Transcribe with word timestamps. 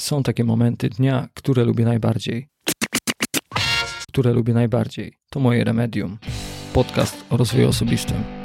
Są 0.00 0.22
takie 0.22 0.44
momenty 0.44 0.88
dnia, 0.88 1.28
które 1.34 1.64
lubię 1.64 1.84
najbardziej. 1.84 2.48
Które 4.08 4.32
lubię 4.32 4.54
najbardziej. 4.54 5.12
To 5.30 5.40
moje 5.40 5.64
remedium. 5.64 6.18
Podcast 6.72 7.24
o 7.30 7.36
rozwoju 7.36 7.68
osobistym. 7.68 8.39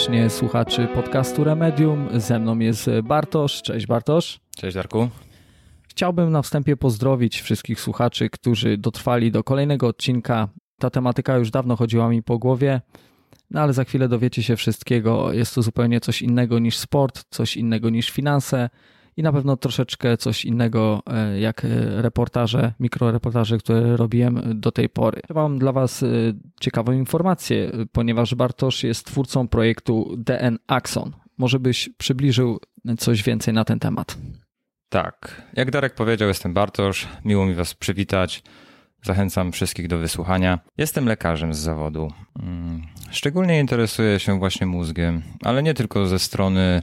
Serdecznie 0.00 0.30
słuchaczy 0.30 0.88
podcastu 0.94 1.44
Remedium. 1.44 2.08
Ze 2.20 2.38
mną 2.38 2.58
jest 2.58 2.90
Bartosz. 3.02 3.62
Cześć 3.62 3.86
Bartosz. 3.86 4.40
Cześć 4.56 4.74
Darku. 4.74 5.08
Chciałbym 5.88 6.32
na 6.32 6.42
wstępie 6.42 6.76
pozdrowić 6.76 7.40
wszystkich 7.40 7.80
słuchaczy, 7.80 8.30
którzy 8.30 8.78
dotrwali 8.78 9.32
do 9.32 9.44
kolejnego 9.44 9.86
odcinka. 9.86 10.48
Ta 10.78 10.90
tematyka 10.90 11.36
już 11.36 11.50
dawno 11.50 11.76
chodziła 11.76 12.08
mi 12.08 12.22
po 12.22 12.38
głowie, 12.38 12.80
no 13.50 13.60
ale 13.60 13.72
za 13.72 13.84
chwilę 13.84 14.08
dowiecie 14.08 14.42
się 14.42 14.56
wszystkiego. 14.56 15.32
Jest 15.32 15.54
to 15.54 15.62
zupełnie 15.62 16.00
coś 16.00 16.22
innego 16.22 16.58
niż 16.58 16.76
sport, 16.76 17.24
coś 17.30 17.56
innego 17.56 17.90
niż 17.90 18.10
finanse 18.10 18.70
i 19.20 19.22
na 19.22 19.32
pewno 19.32 19.56
troszeczkę 19.56 20.16
coś 20.16 20.44
innego 20.44 21.02
e, 21.06 21.40
jak 21.40 21.66
reportaże, 21.96 22.72
mikroreportaże, 22.80 23.58
które 23.58 23.96
robiłem 23.96 24.42
do 24.60 24.72
tej 24.72 24.88
pory. 24.88 25.20
Mam 25.34 25.58
dla 25.58 25.72
Was 25.72 26.02
e, 26.02 26.06
ciekawą 26.60 26.92
informację, 26.92 27.72
ponieważ 27.92 28.34
Bartosz 28.34 28.84
jest 28.84 29.06
twórcą 29.06 29.48
projektu 29.48 30.14
DN 30.18 30.58
Axon. 30.66 31.12
Może 31.38 31.58
byś 31.58 31.90
przybliżył 31.98 32.60
coś 32.98 33.22
więcej 33.22 33.54
na 33.54 33.64
ten 33.64 33.78
temat? 33.78 34.18
Tak, 34.88 35.42
jak 35.52 35.70
Darek 35.70 35.94
powiedział, 35.94 36.28
jestem 36.28 36.54
Bartosz. 36.54 37.08
Miło 37.24 37.46
mi 37.46 37.54
Was 37.54 37.74
przywitać. 37.74 38.42
Zachęcam 39.02 39.52
wszystkich 39.52 39.88
do 39.88 39.98
wysłuchania. 39.98 40.58
Jestem 40.78 41.06
lekarzem 41.06 41.54
z 41.54 41.58
zawodu. 41.58 42.12
Mm, 42.42 42.82
szczególnie 43.10 43.60
interesuję 43.60 44.20
się 44.20 44.38
właśnie 44.38 44.66
mózgiem, 44.66 45.22
ale 45.44 45.62
nie 45.62 45.74
tylko 45.74 46.06
ze 46.06 46.18
strony 46.18 46.82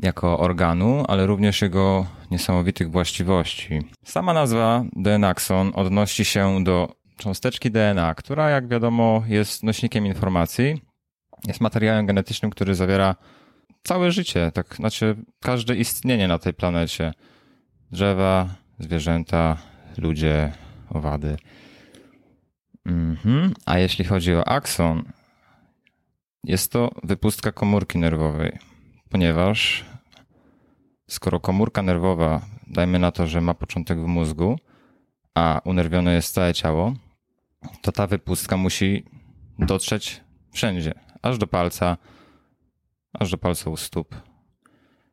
jako 0.00 0.38
organu, 0.38 1.04
ale 1.08 1.26
również 1.26 1.62
jego 1.62 2.06
niesamowitych 2.30 2.90
właściwości. 2.90 3.78
Sama 4.04 4.32
nazwa 4.32 4.84
DNAxon 4.92 5.72
odnosi 5.74 6.24
się 6.24 6.64
do 6.64 6.88
cząsteczki 7.16 7.70
DNA, 7.70 8.14
która 8.14 8.50
jak 8.50 8.68
wiadomo 8.68 9.22
jest 9.28 9.62
nośnikiem 9.62 10.06
informacji, 10.06 10.82
jest 11.46 11.60
materiałem 11.60 12.06
genetycznym, 12.06 12.50
który 12.50 12.74
zawiera 12.74 13.14
całe 13.82 14.12
życie, 14.12 14.50
tak 14.54 14.76
znaczy 14.76 15.16
każde 15.40 15.76
istnienie 15.76 16.28
na 16.28 16.38
tej 16.38 16.54
planecie. 16.54 17.12
Drzewa, 17.90 18.48
zwierzęta, 18.78 19.56
ludzie, 19.98 20.52
owady. 20.90 21.36
Mhm. 22.86 23.54
A 23.66 23.78
jeśli 23.78 24.04
chodzi 24.04 24.34
o 24.34 24.48
akson, 24.48 25.12
jest 26.44 26.72
to 26.72 26.90
wypustka 27.02 27.52
komórki 27.52 27.98
nerwowej 27.98 28.58
ponieważ 29.10 29.84
skoro 31.10 31.40
komórka 31.40 31.82
nerwowa, 31.82 32.40
dajmy 32.66 32.98
na 32.98 33.12
to, 33.12 33.26
że 33.26 33.40
ma 33.40 33.54
początek 33.54 33.98
w 33.98 34.06
mózgu, 34.06 34.58
a 35.34 35.60
unerwione 35.64 36.14
jest 36.14 36.34
całe 36.34 36.54
ciało, 36.54 36.92
to 37.82 37.92
ta 37.92 38.06
wypustka 38.06 38.56
musi 38.56 39.04
dotrzeć 39.58 40.20
wszędzie, 40.52 40.94
aż 41.22 41.38
do 41.38 41.46
palca, 41.46 41.96
aż 43.12 43.30
do 43.30 43.38
palca 43.38 43.70
u 43.70 43.76
stóp. 43.76 44.14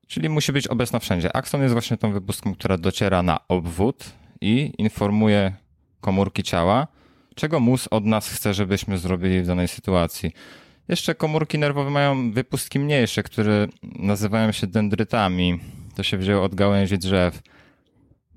Czyli 0.07 0.29
musi 0.29 0.51
być 0.51 0.68
obecna 0.68 1.00
wszędzie. 1.00 1.35
Akson 1.35 1.62
jest 1.62 1.73
właśnie 1.73 1.97
tą 1.97 2.12
wypustką, 2.12 2.53
która 2.56 2.78
dociera 2.78 3.23
na 3.23 3.47
obwód 3.47 4.12
i 4.41 4.73
informuje 4.78 5.53
komórki 6.01 6.44
ciała, 6.44 6.88
czego 7.35 7.59
mózg 7.59 7.88
od 7.91 8.06
nas 8.06 8.29
chce, 8.29 8.53
żebyśmy 8.53 8.97
zrobili 8.97 9.41
w 9.41 9.47
danej 9.47 9.68
sytuacji. 9.68 10.31
Jeszcze 10.88 11.16
komórki 11.16 11.59
nerwowe 11.59 11.89
mają 11.89 12.31
wypustki 12.31 12.79
mniejsze, 12.79 13.23
które 13.23 13.67
nazywają 13.83 14.51
się 14.51 14.67
dendrytami. 14.67 15.59
To 15.95 16.03
się 16.03 16.17
wzięło 16.17 16.44
od 16.44 16.55
gałęzi 16.55 16.97
drzew. 16.97 17.41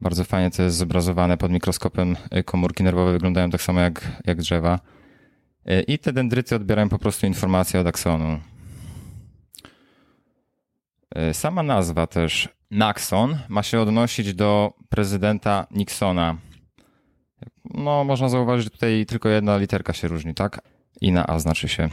Bardzo 0.01 0.25
fajnie 0.25 0.51
to 0.51 0.63
jest 0.63 0.77
zobrazowane 0.77 1.37
pod 1.37 1.53
mikroskopem. 1.53 2.17
Y, 2.37 2.45
komórki 2.45 2.83
nerwowe 2.83 3.13
wyglądają 3.13 3.51
tak 3.51 3.63
samo 3.63 3.81
jak, 3.81 4.23
jak 4.25 4.39
drzewa. 4.39 4.81
Y, 5.71 5.83
I 5.83 5.99
te 5.99 6.13
dendryty 6.13 6.57
odbierają 6.57 6.89
po 6.89 6.99
prostu 6.99 7.27
informacje 7.27 7.81
od 7.81 7.87
aksonu. 7.87 8.41
Y, 11.31 11.35
sama 11.35 11.63
nazwa 11.63 12.07
też 12.07 12.49
Naxon 12.71 13.39
ma 13.49 13.63
się 13.63 13.81
odnosić 13.81 14.35
do 14.35 14.73
prezydenta 14.89 15.67
Nixona. 15.71 16.37
No, 17.75 18.05
można 18.05 18.29
zauważyć, 18.29 18.65
że 18.65 18.71
tutaj 18.71 19.07
tylko 19.07 19.29
jedna 19.29 19.57
literka 19.57 19.93
się 19.93 20.09
różni, 20.09 20.35
tak? 20.35 20.61
I 21.01 21.13
na 21.13 21.27
A 21.27 21.39
znaczy 21.39 21.69
się. 21.69 21.89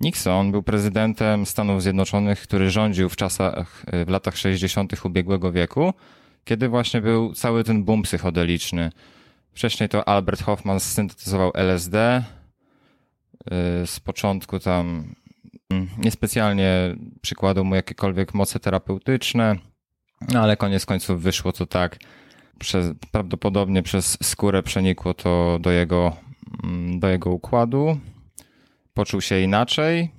Nixon 0.00 0.50
był 0.50 0.62
prezydentem 0.62 1.46
Stanów 1.46 1.82
Zjednoczonych, 1.82 2.40
który 2.40 2.70
rządził 2.70 3.08
w 3.08 3.16
czasach, 3.16 3.84
w 4.06 4.08
latach 4.08 4.36
60. 4.36 5.04
ubiegłego 5.04 5.52
wieku, 5.52 5.94
kiedy 6.44 6.68
właśnie 6.68 7.00
był 7.00 7.34
cały 7.34 7.64
ten 7.64 7.84
boom 7.84 8.02
psychodeliczny. 8.02 8.90
Wcześniej 9.52 9.88
to 9.88 10.08
Albert 10.08 10.42
Hoffman 10.42 10.80
syntetyzował 10.80 11.52
LSD. 11.54 12.24
Y, 13.82 13.86
z 13.86 14.00
początku 14.00 14.58
tam 14.58 15.14
mm, 15.70 15.88
niespecjalnie 15.98 16.96
przykładał 17.20 17.64
mu 17.64 17.74
jakiekolwiek 17.74 18.34
moce 18.34 18.60
terapeutyczne, 18.60 19.56
no 20.32 20.40
ale 20.40 20.56
koniec 20.56 20.86
końców 20.86 21.22
wyszło 21.22 21.52
to 21.52 21.66
tak, 21.66 21.98
przez, 22.58 22.92
prawdopodobnie 23.12 23.82
przez 23.82 24.18
skórę 24.22 24.62
przenikło 24.62 25.14
to 25.14 25.58
do 25.60 25.70
jego, 25.70 26.16
mm, 26.64 27.00
do 27.00 27.08
jego 27.08 27.30
układu 27.30 27.98
poczuł 28.98 29.20
się 29.20 29.40
inaczej, 29.40 30.10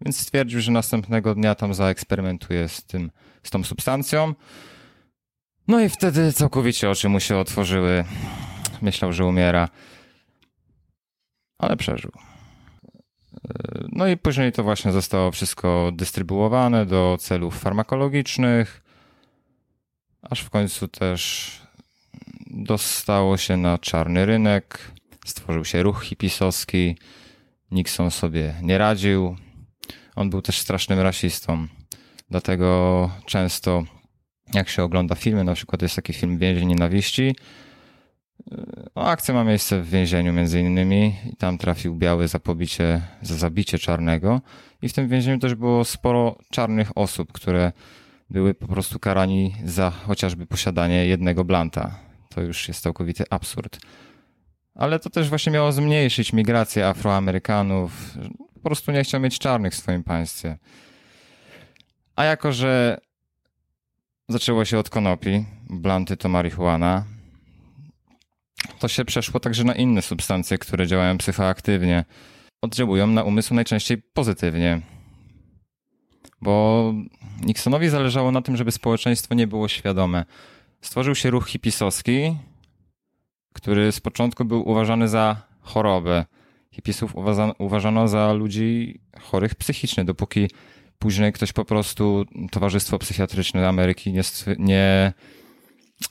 więc 0.00 0.20
stwierdził, 0.20 0.60
że 0.60 0.72
następnego 0.72 1.34
dnia 1.34 1.54
tam 1.54 1.74
zaeksperymentuje 1.74 2.68
z 2.68 2.84
tym, 2.84 3.10
z 3.42 3.50
tą 3.50 3.64
substancją. 3.64 4.34
No 5.68 5.80
i 5.80 5.88
wtedy 5.88 6.32
całkowicie 6.32 6.90
oczy 6.90 7.08
mu 7.08 7.20
się 7.20 7.36
otworzyły. 7.36 8.04
Myślał, 8.82 9.12
że 9.12 9.24
umiera, 9.24 9.68
ale 11.58 11.76
przeżył. 11.76 12.12
No 13.92 14.06
i 14.06 14.16
później 14.16 14.52
to 14.52 14.62
właśnie 14.62 14.92
zostało 14.92 15.30
wszystko 15.30 15.90
dystrybuowane 15.94 16.86
do 16.86 17.16
celów 17.20 17.58
farmakologicznych, 17.58 18.82
aż 20.22 20.40
w 20.40 20.50
końcu 20.50 20.88
też 20.88 21.50
dostało 22.46 23.36
się 23.36 23.56
na 23.56 23.78
czarny 23.78 24.26
rynek, 24.26 24.92
stworzył 25.26 25.64
się 25.64 25.82
ruch 25.82 26.04
hipisowski, 26.04 26.96
Nixon 27.70 28.10
sobie 28.10 28.54
nie 28.62 28.78
radził. 28.78 29.36
On 30.16 30.30
był 30.30 30.42
też 30.42 30.58
strasznym 30.58 31.00
rasistą. 31.00 31.66
Dlatego 32.30 33.10
często, 33.26 33.84
jak 34.54 34.68
się 34.68 34.82
ogląda 34.82 35.14
filmy, 35.14 35.44
na 35.44 35.54
przykład 35.54 35.82
jest 35.82 35.96
taki 35.96 36.12
film 36.12 36.38
Więzień 36.38 36.68
Nienawiści, 36.68 37.34
no, 38.96 39.02
akcja 39.02 39.34
ma 39.34 39.44
miejsce 39.44 39.80
w 39.80 39.90
więzieniu 39.90 40.32
między 40.32 40.60
innymi 40.60 41.14
i 41.32 41.36
tam 41.36 41.58
trafił 41.58 41.94
biały 41.94 42.28
za 42.28 42.38
pobicie, 42.38 43.02
za 43.22 43.34
zabicie 43.34 43.78
czarnego 43.78 44.40
i 44.82 44.88
w 44.88 44.92
tym 44.92 45.08
więzieniu 45.08 45.38
też 45.38 45.54
było 45.54 45.84
sporo 45.84 46.38
czarnych 46.50 46.98
osób, 46.98 47.32
które 47.32 47.72
były 48.30 48.54
po 48.54 48.66
prostu 48.66 48.98
karani 48.98 49.54
za 49.64 49.90
chociażby 49.90 50.46
posiadanie 50.46 51.06
jednego 51.06 51.44
blanta. 51.44 51.98
To 52.28 52.40
już 52.40 52.68
jest 52.68 52.82
całkowity 52.82 53.24
absurd 53.30 53.78
ale 54.76 54.98
to 54.98 55.10
też 55.10 55.28
właśnie 55.28 55.52
miało 55.52 55.72
zmniejszyć 55.72 56.32
migrację 56.32 56.86
Afroamerykanów. 56.86 58.18
Po 58.54 58.60
prostu 58.60 58.92
nie 58.92 59.04
chciał 59.04 59.20
mieć 59.20 59.38
czarnych 59.38 59.72
w 59.72 59.76
swoim 59.76 60.04
państwie. 60.04 60.58
A 62.16 62.24
jako, 62.24 62.52
że 62.52 63.00
zaczęło 64.28 64.64
się 64.64 64.78
od 64.78 64.90
konopi, 64.90 65.44
blanty 65.70 66.16
to 66.16 66.28
marihuana, 66.28 67.04
to 68.78 68.88
się 68.88 69.04
przeszło 69.04 69.40
także 69.40 69.64
na 69.64 69.74
inne 69.74 70.02
substancje, 70.02 70.58
które 70.58 70.86
działają 70.86 71.18
psychoaktywnie. 71.18 72.04
Oddziałują 72.62 73.06
na 73.06 73.22
umysł 73.22 73.54
najczęściej 73.54 74.02
pozytywnie. 74.02 74.80
Bo 76.40 76.94
Nixonowi 77.42 77.88
zależało 77.88 78.32
na 78.32 78.42
tym, 78.42 78.56
żeby 78.56 78.72
społeczeństwo 78.72 79.34
nie 79.34 79.46
było 79.46 79.68
świadome. 79.68 80.24
Stworzył 80.80 81.14
się 81.14 81.30
ruch 81.30 81.48
hipisowski, 81.48 82.36
który 83.56 83.92
z 83.92 84.00
początku 84.00 84.44
był 84.44 84.68
uważany 84.68 85.08
za 85.08 85.36
chorobę 85.60 86.24
hipisów 86.76 87.14
uważano 87.58 88.08
za 88.08 88.32
ludzi 88.32 89.00
chorych 89.20 89.54
psychicznie, 89.54 90.04
dopóki 90.04 90.50
później 90.98 91.32
ktoś 91.32 91.52
po 91.52 91.64
prostu, 91.64 92.24
Towarzystwo 92.50 92.98
Psychiatryczne 92.98 93.68
Ameryki 93.68 94.12
nie, 94.12 94.22
nie 94.58 95.12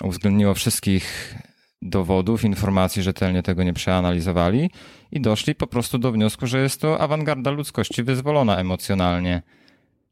uwzględniło 0.04 0.54
wszystkich 0.54 1.36
dowodów, 1.82 2.44
informacji, 2.44 3.04
rzetelnie 3.04 3.44
tego 3.44 3.64
nie 3.64 3.74
przeanalizowali 3.74 4.70
i 5.12 5.22
doszli 5.22 5.56
po 5.56 5.68
prostu 5.68 5.98
do 5.98 6.12
wniosku, 6.12 6.48
że 6.48 6.62
jest 6.62 6.82
to 6.82 7.02
awangarda 7.02 7.52
ludzkości 7.52 8.04
wyzwolona 8.04 8.58
emocjonalnie, 8.58 9.42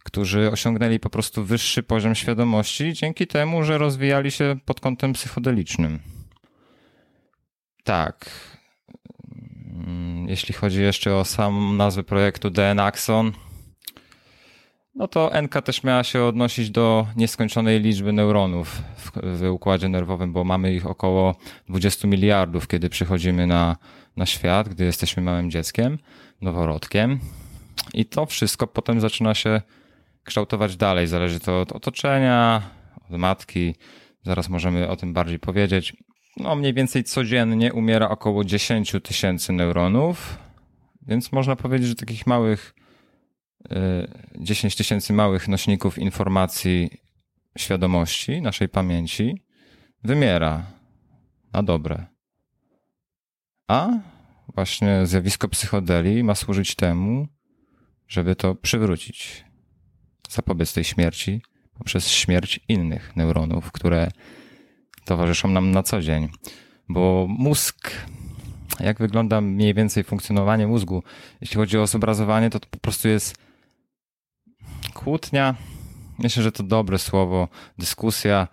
którzy 0.04 0.52
osiągnęli 0.52 1.00
po 1.00 1.10
prostu 1.10 1.44
wyższy 1.44 1.84
poziom 1.84 2.16
świadomości 2.16 2.94
dzięki 2.94 3.28
temu, 3.28 3.64
że 3.64 3.78
rozwijali 3.78 4.32
się 4.32 4.56
pod 4.66 4.80
kątem 4.80 5.14
psychodelicznym. 5.14 6.13
Tak. 7.84 8.30
Mm, 9.88 10.30
jeśli 10.30 10.54
chodzi 10.54 10.82
jeszcze 10.82 11.16
o 11.16 11.26
sam 11.26 11.78
nazwę 11.78 12.04
projektu 12.04 12.50
DN 12.50 12.80
Axon, 12.80 13.32
no 14.96 15.08
to 15.08 15.32
NK 15.42 15.62
też 15.62 15.84
miała 15.84 16.04
się 16.04 16.24
odnosić 16.24 16.70
do 16.70 17.08
nieskończonej 17.16 17.80
liczby 17.80 18.14
neuronów 18.14 18.82
w, 18.98 19.12
w, 19.40 19.52
układzie 19.52 19.90
nerwowym, 19.90 20.34
bo 20.34 20.44
mamy 20.44 20.74
ich 20.74 20.88
około 20.88 21.36
20 21.70 22.08
miliardów, 22.08 22.68
kiedy 22.68 22.90
przychodzimy 22.90 23.48
na, 23.48 23.76
na 24.18 24.26
świat, 24.26 24.70
gdy 24.70 24.86
jesteśmy 24.86 25.24
małym 25.24 25.52
dzieckiem, 25.52 25.98
noworodkiem. 26.42 27.20
I 27.94 28.06
to 28.06 28.26
wszystko 28.26 28.68
potem 28.68 29.00
zaczyna 29.00 29.34
się 29.34 29.62
kształtować 30.24 30.76
dalej. 30.76 31.08
Zależy 31.08 31.40
to 31.40 31.62
od 31.62 31.72
otoczenia, 31.72 32.62
od 33.10 33.18
matki. 33.18 33.76
Zaraz 34.24 34.50
możemy 34.50 34.90
o 34.90 34.96
tym 34.96 35.14
bardziej 35.14 35.40
powiedzieć. 35.40 35.94
No, 36.38 36.56
mniej 36.56 36.74
więcej 36.74 37.04
codziennie 37.04 37.74
umiera 37.74 38.10
około 38.10 38.44
10 38.44 38.96
tysięcy 39.04 39.54
neuronów, 39.54 40.38
więc 41.02 41.32
można 41.32 41.56
powiedzieć, 41.56 41.88
że 41.88 41.96
takich 41.96 42.28
małych 42.28 42.74
10 44.40 44.76
tysięcy 44.76 45.14
małych 45.14 45.48
nośników 45.48 45.98
informacji 45.98 46.90
świadomości, 47.58 48.42
naszej 48.42 48.70
pamięci, 48.70 49.42
wymiera 50.04 50.66
na 51.54 51.64
dobre. 51.64 52.06
A 53.68 53.90
właśnie 54.54 55.06
zjawisko 55.06 55.48
psychodeli 55.48 56.24
ma 56.24 56.36
służyć 56.36 56.76
temu, 56.76 57.28
żeby 58.08 58.36
to 58.36 58.56
przywrócić, 58.56 59.46
zapobiec 60.30 60.74
tej 60.74 60.84
śmierci 60.84 61.42
poprzez 61.74 62.10
śmierć 62.10 62.60
innych 62.68 63.16
neuronów, 63.16 63.72
które 63.72 64.12
towarzyszą 65.06 65.48
nam 65.48 65.72
na 65.72 65.84
co 65.84 66.02
dzień. 66.02 66.30
Bo 66.90 67.26
mózg, 67.30 67.92
jak 68.80 69.00
wygląda 69.00 69.42
mniej 69.42 69.74
więcej 69.74 70.04
funkcjonowanie 70.04 70.68
mózgu, 70.68 71.04
jeśli 71.42 71.56
chodzi 71.56 71.78
o 71.78 71.88
zobrazowanie, 71.88 72.50
to, 72.50 72.60
to 72.60 72.68
po 72.72 72.78
prostu 72.78 73.08
jest 73.08 73.36
kłótnia, 74.94 75.56
myślę, 76.20 76.44
że 76.44 76.52
to 76.52 76.64
dobre 76.64 77.00
słowo, 77.00 77.48
dyskusja 77.78 78.48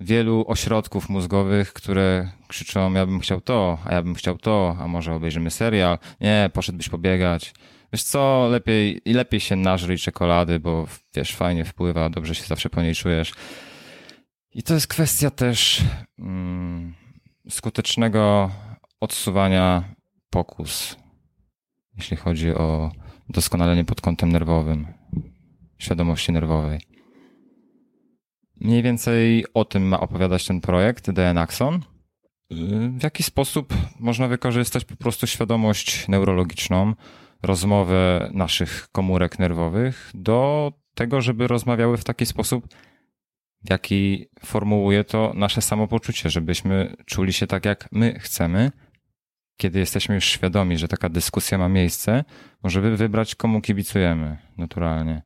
wielu 0.00 0.44
ośrodków 0.48 1.08
mózgowych, 1.08 1.72
które 1.72 2.30
krzyczą, 2.48 2.92
ja 2.92 3.06
bym 3.06 3.20
chciał 3.20 3.40
to, 3.40 3.78
a 3.84 3.94
ja 3.94 4.02
bym 4.02 4.14
chciał 4.14 4.38
to, 4.38 4.76
a 4.80 4.88
może 4.88 5.14
obejrzymy 5.14 5.50
serial, 5.50 5.98
nie, 6.20 6.50
poszedłbyś 6.52 6.88
pobiegać. 6.88 7.54
Wiesz 7.92 8.02
co, 8.02 8.48
lepiej, 8.50 9.00
i 9.04 9.12
lepiej 9.12 9.40
się 9.40 9.56
nażryj 9.56 9.98
czekolady, 9.98 10.60
bo 10.60 10.86
wiesz, 11.14 11.36
fajnie 11.36 11.64
wpływa, 11.64 12.10
dobrze 12.10 12.34
się 12.34 12.44
zawsze 12.44 12.70
po 12.70 12.82
niej 12.82 12.94
czujesz. 12.94 13.32
I 14.54 14.62
to 14.62 14.74
jest 14.74 14.86
kwestia 14.86 15.30
też 15.30 15.84
mm, 16.18 16.94
skutecznego 17.48 18.50
odsuwania 19.00 19.94
pokus, 20.30 20.96
jeśli 21.96 22.16
chodzi 22.16 22.54
o 22.54 22.90
doskonalenie 23.28 23.84
pod 23.84 24.00
kątem 24.00 24.32
nerwowym 24.32 24.86
świadomości 25.78 26.32
nerwowej. 26.32 26.80
Mniej 28.60 28.82
więcej 28.82 29.44
o 29.54 29.64
tym 29.64 29.88
ma 29.88 30.00
opowiadać 30.00 30.46
ten 30.46 30.60
projekt 30.60 31.10
DNAxon. 31.10 31.80
W 32.98 33.02
jaki 33.02 33.22
sposób 33.22 33.74
można 34.00 34.28
wykorzystać 34.28 34.84
po 34.84 34.96
prostu 34.96 35.26
świadomość 35.26 36.08
neurologiczną, 36.08 36.94
rozmowę 37.42 38.30
naszych 38.34 38.88
komórek 38.92 39.38
nerwowych 39.38 40.10
do 40.14 40.72
tego, 40.94 41.20
żeby 41.20 41.46
rozmawiały 41.46 41.96
w 41.96 42.04
taki 42.04 42.26
sposób, 42.26 42.68
jaki 43.64 44.28
formułuje 44.40 45.04
to 45.04 45.32
nasze 45.34 45.62
samopoczucie, 45.62 46.30
żebyśmy 46.30 46.96
czuli 47.06 47.32
się 47.32 47.46
tak, 47.46 47.64
jak 47.64 47.88
my 47.92 48.18
chcemy. 48.18 48.72
Kiedy 49.56 49.78
jesteśmy 49.78 50.14
już 50.14 50.24
świadomi, 50.24 50.78
że 50.78 50.88
taka 50.88 51.08
dyskusja 51.08 51.58
ma 51.58 51.68
miejsce, 51.68 52.24
możemy 52.62 52.96
wybrać, 52.96 53.34
komu 53.34 53.60
kibicujemy 53.60 54.38
naturalnie 54.56 55.22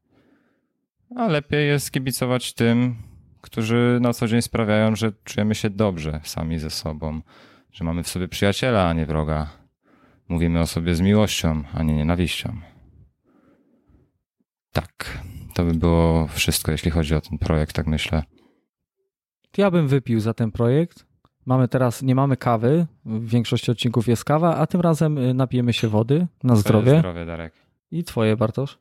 a 1.16 1.26
lepiej 1.26 1.68
jest 1.68 1.90
kibicować 1.90 2.52
tym, 2.52 2.96
którzy 3.40 3.98
na 4.00 4.12
co 4.12 4.28
dzień 4.28 4.42
sprawiają, 4.42 4.96
że 4.96 5.12
czujemy 5.24 5.54
się 5.54 5.70
dobrze 5.70 6.20
sami 6.24 6.58
ze 6.58 6.70
sobą, 6.70 7.20
że 7.72 7.84
mamy 7.84 8.02
w 8.02 8.08
sobie 8.08 8.28
przyjaciela, 8.28 8.88
a 8.88 8.92
nie 8.92 9.06
wroga. 9.06 9.50
Mówimy 10.28 10.60
o 10.60 10.66
sobie 10.66 10.94
z 10.94 11.00
miłością, 11.00 11.62
a 11.74 11.82
nie 11.82 11.94
nienawiścią. 11.94 12.60
Tak, 14.72 15.18
to 15.54 15.64
by 15.64 15.74
było 15.74 16.26
wszystko, 16.26 16.72
jeśli 16.72 16.90
chodzi 16.90 17.14
o 17.14 17.20
ten 17.20 17.38
projekt, 17.38 17.76
tak 17.76 17.86
myślę. 17.86 18.22
Ja 19.56 19.70
bym 19.70 19.88
wypił 19.88 20.20
za 20.20 20.34
ten 20.34 20.52
projekt. 20.52 21.06
Mamy 21.46 21.68
teraz, 21.68 22.02
nie 22.02 22.14
mamy 22.14 22.36
kawy, 22.36 22.86
w 23.04 23.28
większości 23.28 23.70
odcinków 23.70 24.08
jest 24.08 24.24
kawa, 24.24 24.56
a 24.56 24.66
tym 24.66 24.80
razem 24.80 25.18
y, 25.18 25.34
napijemy 25.34 25.72
się 25.72 25.88
wody 25.88 26.26
na 26.42 26.56
zdrowie. 26.56 26.86
Twoje 26.86 26.98
zdrowie, 26.98 27.26
Darek. 27.26 27.52
I 27.90 28.04
twoje, 28.04 28.36
Bartosz. 28.36 28.78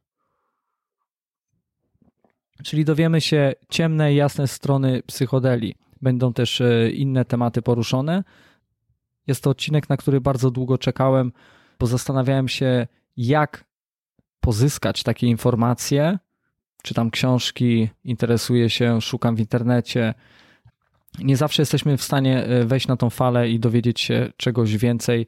Czyli 2.64 2.86
dowiemy 2.86 3.22
się 3.22 3.54
ciemne 3.70 4.14
i 4.14 4.16
jasne 4.16 4.48
strony 4.48 5.04
psychodeli. 5.04 5.76
Będą 6.02 6.34
też 6.34 6.62
e, 6.62 6.92
inne 6.92 7.26
tematy 7.26 7.62
poruszone. 7.62 8.24
Jest 9.28 9.44
to 9.44 9.50
odcinek, 9.50 9.90
na 9.90 9.98
który 9.98 10.22
bardzo 10.22 10.52
długo 10.52 10.78
czekałem, 10.78 11.32
bo 11.80 11.88
zastanawiałem 11.88 12.48
się, 12.48 12.88
jak 13.18 13.66
pozyskać 14.40 15.04
takie 15.04 15.28
informacje. 15.28 16.20
Czytam 16.82 17.12
książki, 17.12 17.90
interesuję 18.04 18.70
się, 18.70 19.02
szukam 19.02 19.36
w 19.36 19.40
internecie. 19.40 20.14
Nie 21.20 21.38
zawsze 21.38 21.62
jesteśmy 21.62 21.98
w 21.98 22.04
stanie 22.04 22.44
e, 22.44 22.66
wejść 22.66 22.88
na 22.88 22.98
tą 22.98 23.10
falę 23.10 23.50
i 23.50 23.60
dowiedzieć 23.60 24.02
się 24.02 24.32
czegoś 24.38 24.78
więcej, 24.78 25.28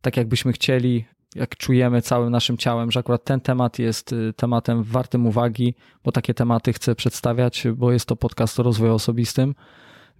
tak 0.00 0.16
jakbyśmy 0.16 0.52
chcieli 0.52 1.04
jak 1.34 1.56
czujemy 1.56 2.02
całym 2.02 2.30
naszym 2.30 2.56
ciałem, 2.56 2.90
że 2.90 3.00
akurat 3.00 3.24
ten 3.24 3.40
temat 3.40 3.78
jest 3.78 4.12
y, 4.12 4.32
tematem 4.36 4.82
wartym 4.82 5.26
uwagi, 5.26 5.74
bo 6.04 6.12
takie 6.12 6.34
tematy 6.34 6.72
chcę 6.72 6.94
przedstawiać, 6.94 7.66
bo 7.76 7.92
jest 7.92 8.06
to 8.06 8.16
podcast 8.16 8.60
o 8.60 8.62
rozwoju 8.62 8.94
osobistym. 8.94 9.54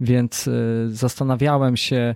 Więc 0.00 0.46
y, 0.46 0.86
zastanawiałem 0.88 1.76
się, 1.76 2.14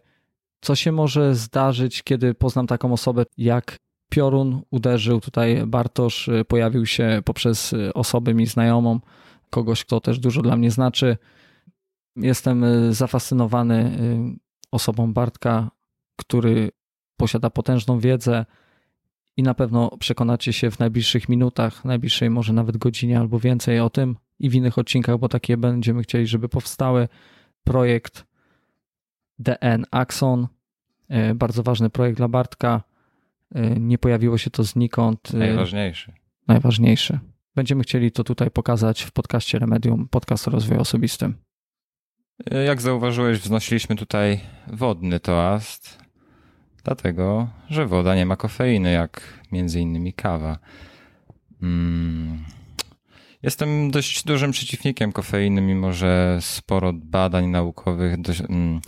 co 0.61 0.75
się 0.75 0.93
może 0.93 1.35
zdarzyć, 1.35 2.03
kiedy 2.03 2.35
poznam 2.35 2.67
taką 2.67 2.93
osobę, 2.93 3.25
jak 3.37 3.77
piorun 4.09 4.63
uderzył 4.71 5.21
tutaj 5.21 5.67
Bartosz, 5.67 6.29
y, 6.29 6.45
pojawił 6.45 6.87
się 6.87 7.23
poprzez 7.25 7.75
osobę 7.95 8.35
mi 8.35 8.47
znajomą, 8.47 9.01
kogoś, 9.51 9.85
kto 9.85 10.01
też 10.01 10.19
dużo 10.19 10.43
dla 10.43 10.57
mnie 10.57 10.71
znaczy. 10.71 11.17
Jestem 12.17 12.65
zafascynowany 12.95 13.99
osobą 14.71 15.13
Bartka, 15.13 15.71
który 16.17 16.71
posiada 17.17 17.51
potężną 17.51 18.01
wiedzę, 18.01 18.45
i 19.39 19.43
na 19.43 19.55
pewno 19.55 19.97
przekonacie 19.99 20.53
się 20.53 20.71
w 20.71 20.79
najbliższych 20.79 21.29
minutach, 21.29 21.85
najbliższej 21.85 22.31
może 22.31 22.53
nawet 22.53 22.77
godzinie 22.77 23.19
albo 23.19 23.39
więcej 23.39 23.81
o 23.81 23.91
tym 23.91 24.17
i 24.39 24.51
w 24.51 24.55
innych 24.55 24.79
odcinkach, 24.79 25.19
bo 25.19 25.29
takie 25.29 25.57
będziemy 25.57 26.03
chcieli, 26.03 26.27
żeby 26.27 26.49
powstały. 26.49 27.09
Projekt 27.65 28.27
DN 29.39 29.87
Axon, 29.91 30.49
bardzo 31.35 31.63
ważny 31.63 31.91
projekt 31.91 32.17
dla 32.17 32.29
Bartka. 32.29 32.83
E, 33.55 33.81
nie 33.81 33.99
pojawiło 33.99 34.39
się 34.39 34.51
to 34.51 34.65
znikąd. 34.65 35.35
E, 35.35 35.37
najważniejszy. 35.37 36.13
Najważniejszy. 36.49 37.19
Będziemy 37.55 37.83
chcieli 37.83 38.13
to 38.13 38.25
tutaj 38.25 38.51
pokazać 38.51 39.03
w 39.03 39.13
podcaście 39.13 39.59
Remedium, 39.59 40.09
podcast 40.09 40.49
o 40.49 40.51
rozwoju 40.51 40.81
osobistym. 40.81 41.35
Jak 42.67 42.81
zauważyłeś, 42.81 43.39
wznosiliśmy 43.39 43.97
tutaj 43.97 44.41
wodny 44.67 45.21
toast 45.21 46.09
Dlatego, 46.89 47.49
że 47.71 47.87
woda 47.87 48.15
nie 48.15 48.27
ma 48.27 48.37
kofeiny, 48.37 48.93
jak 48.93 49.43
między 49.53 49.81
innymi 49.81 50.13
kawa. 50.13 50.59
Mm. 51.63 52.45
Jestem 53.43 53.91
dość 53.91 54.25
dużym 54.25 54.51
przeciwnikiem 54.51 55.13
kofeiny, 55.13 55.61
mimo 55.61 55.93
że 55.93 56.39
sporo 56.41 56.93
badań 56.93 57.47
naukowych 57.47 58.21
dość, 58.21 58.41
mm, 58.41 58.81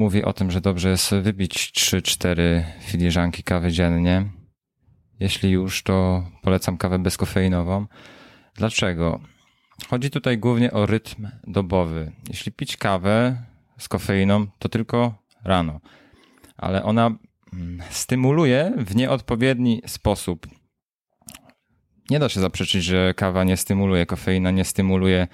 mówi 0.00 0.24
o 0.24 0.32
tym, 0.32 0.50
że 0.50 0.60
dobrze 0.60 0.88
jest 0.88 1.14
wypić 1.14 1.52
3-4 1.54 2.62
filiżanki 2.80 3.42
kawy 3.42 3.72
dziennie. 3.72 4.30
Jeśli 5.20 5.50
już, 5.50 5.82
to 5.82 6.24
polecam 6.42 6.76
kawę 6.76 6.98
bezkofeinową. 6.98 7.86
Dlaczego? 8.54 9.20
Chodzi 9.88 10.10
tutaj 10.10 10.38
głównie 10.38 10.72
o 10.72 10.86
rytm 10.86 11.28
dobowy. 11.46 12.12
Jeśli 12.28 12.52
pić 12.52 12.76
kawę 12.76 13.42
z 13.78 13.88
kofeiną, 13.88 14.46
to 14.58 14.68
tylko 14.68 15.14
rano 15.44 15.80
ale 16.60 16.82
ona 16.82 17.10
mm, 17.52 17.82
stymuluje 17.90 18.72
w 18.76 18.96
nieodpowiedni 18.96 19.82
sposób. 19.86 20.46
Nie 22.10 22.18
da 22.18 22.28
się 22.28 22.40
zaprzeczyć, 22.40 22.84
że 22.84 23.14
kawa 23.14 23.44
nie 23.44 23.56
stymuluje, 23.56 24.06
kofeina 24.06 24.50
nie 24.50 24.64
stymuluje 24.64 25.28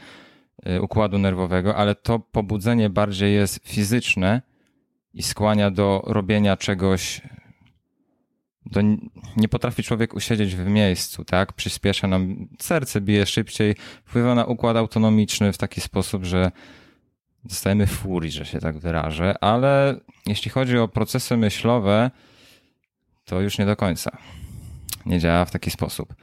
y, 0.68 0.82
układu 0.82 1.18
nerwowego, 1.18 1.76
ale 1.76 1.94
to 1.94 2.18
pobudzenie 2.18 2.90
bardziej 2.90 3.34
jest 3.34 3.68
fizyczne 3.68 4.42
i 5.16 5.22
skłania 5.22 5.70
do 5.70 6.02
robienia 6.06 6.56
czegoś. 6.56 7.20
Do, 8.66 8.80
nie 9.36 9.48
potrafi 9.48 9.82
człowiek 9.82 10.14
usiedzieć 10.14 10.54
w 10.54 10.66
miejscu, 10.66 11.24
tak? 11.24 11.52
Przyspiesza 11.52 12.06
nam, 12.06 12.48
serce 12.58 13.00
bije 13.00 13.26
szybciej, 13.26 13.74
wpływa 14.04 14.34
na 14.34 14.44
układ 14.44 14.76
autonomiczny 14.76 15.52
w 15.52 15.58
taki 15.58 15.80
sposób, 15.80 16.24
że 16.24 16.50
dostajemy 17.44 17.86
furii, 17.86 18.30
że 18.30 18.44
się 18.44 18.58
tak 18.58 18.78
wyrażę, 18.78 19.34
ale 19.40 20.00
jeśli 20.26 20.50
chodzi 20.50 20.78
o 20.78 20.88
procesy 20.88 21.36
myślowe, 21.36 22.10
to 23.24 23.40
już 23.40 23.58
nie 23.58 23.66
do 23.66 23.76
końca. 23.76 24.16
Nie 25.06 25.18
działa 25.20 25.44
w 25.44 25.50
taki 25.50 25.70
sposób. 25.70 26.14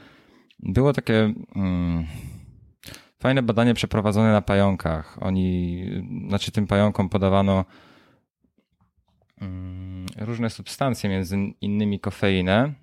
Było 0.59 0.93
takie 0.93 1.33
mm, 1.55 2.05
fajne 3.19 3.41
badanie 3.41 3.73
przeprowadzone 3.73 4.31
na 4.31 4.41
pająkach. 4.41 5.17
Oni, 5.21 5.85
znaczy 6.27 6.51
tym 6.51 6.67
pająkom 6.67 7.09
podawano 7.09 7.65
różne 10.17 10.49
substancje, 10.49 11.09
między 11.09 11.37
innymi 11.61 11.99
kofeinę, 11.99 12.73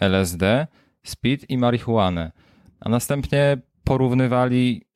LSD, 0.00 0.66
speed 1.02 1.46
i 1.48 1.58
marihuanę. 1.58 2.32
A 2.80 2.88
następnie 2.88 3.56
porównywali 3.84 4.86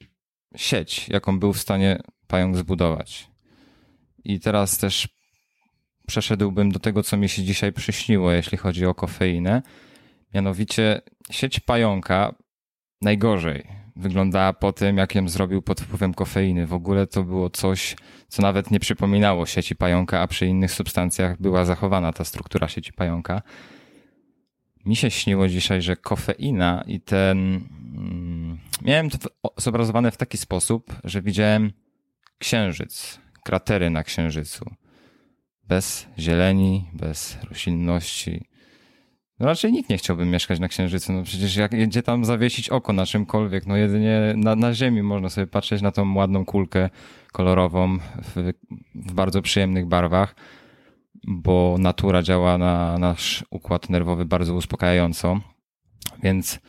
sieć, 0.56 1.08
jaką 1.08 1.38
był 1.38 1.52
w 1.52 1.58
stanie 1.58 2.00
pająk 2.26 2.56
zbudować. 2.56 3.30
I 4.24 4.40
teraz 4.40 4.78
też 4.78 5.08
przeszedłbym 6.06 6.72
do 6.72 6.78
tego, 6.78 7.02
co 7.02 7.16
mi 7.16 7.28
się 7.28 7.42
dzisiaj 7.42 7.72
przyśniło, 7.72 8.32
jeśli 8.32 8.58
chodzi 8.58 8.86
o 8.86 8.94
kofeinę. 8.94 9.62
Mianowicie 10.34 11.00
sieć 11.30 11.60
pająka 11.60 12.34
najgorzej 13.02 13.66
wyglądała 13.98 14.52
po 14.52 14.72
tym, 14.72 14.96
jak 14.96 15.14
ją 15.14 15.28
zrobił 15.28 15.62
pod 15.62 15.80
wpływem 15.80 16.14
kofeiny. 16.14 16.66
W 16.66 16.72
ogóle 16.72 17.06
to 17.06 17.24
było 17.24 17.50
coś, 17.50 17.96
co 18.28 18.42
nawet 18.42 18.70
nie 18.70 18.80
przypominało 18.80 19.46
sieci 19.46 19.76
pająka, 19.76 20.20
a 20.20 20.26
przy 20.26 20.46
innych 20.46 20.72
substancjach 20.72 21.40
była 21.40 21.64
zachowana 21.64 22.12
ta 22.12 22.24
struktura 22.24 22.68
sieci 22.68 22.92
pająka. 22.92 23.42
Mi 24.86 24.96
się 24.96 25.10
śniło 25.10 25.48
dzisiaj, 25.48 25.82
że 25.82 25.96
kofeina 25.96 26.84
i 26.86 27.00
ten. 27.00 27.38
Mm, 27.96 28.58
miałem 28.82 29.10
to 29.10 29.18
zobrazowane 29.56 30.10
w 30.10 30.16
taki 30.16 30.38
sposób, 30.38 30.94
że 31.04 31.22
widziałem 31.22 31.72
księżyc, 32.38 33.18
kratery 33.44 33.90
na 33.90 34.04
księżycu. 34.04 34.64
Bez 35.64 36.06
zieleni, 36.18 36.84
bez 36.92 37.38
roślinności. 37.50 38.44
No 39.40 39.46
raczej 39.46 39.72
nikt 39.72 39.90
nie 39.90 39.98
chciałby 39.98 40.24
mieszkać 40.24 40.60
na 40.60 40.68
księżycu. 40.68 41.12
No 41.12 41.22
przecież 41.22 41.56
jak 41.56 41.72
jedzie 41.72 42.02
tam 42.02 42.24
zawiesić 42.24 42.68
oko 42.68 42.92
na 42.92 43.06
czymkolwiek, 43.06 43.66
no 43.66 43.76
jedynie 43.76 44.34
na, 44.36 44.56
na 44.56 44.74
ziemi 44.74 45.02
można 45.02 45.28
sobie 45.28 45.46
patrzeć 45.46 45.82
na 45.82 45.92
tą 45.92 46.14
ładną 46.14 46.44
kulkę 46.44 46.90
kolorową 47.32 47.98
w, 47.98 48.52
w 48.94 49.12
bardzo 49.12 49.42
przyjemnych 49.42 49.86
barwach, 49.86 50.34
bo 51.28 51.76
natura 51.78 52.22
działa 52.22 52.58
na 52.58 52.98
nasz 52.98 53.44
układ 53.50 53.90
nerwowy 53.90 54.24
bardzo 54.24 54.54
uspokajająco. 54.54 55.40
Więc 56.22 56.60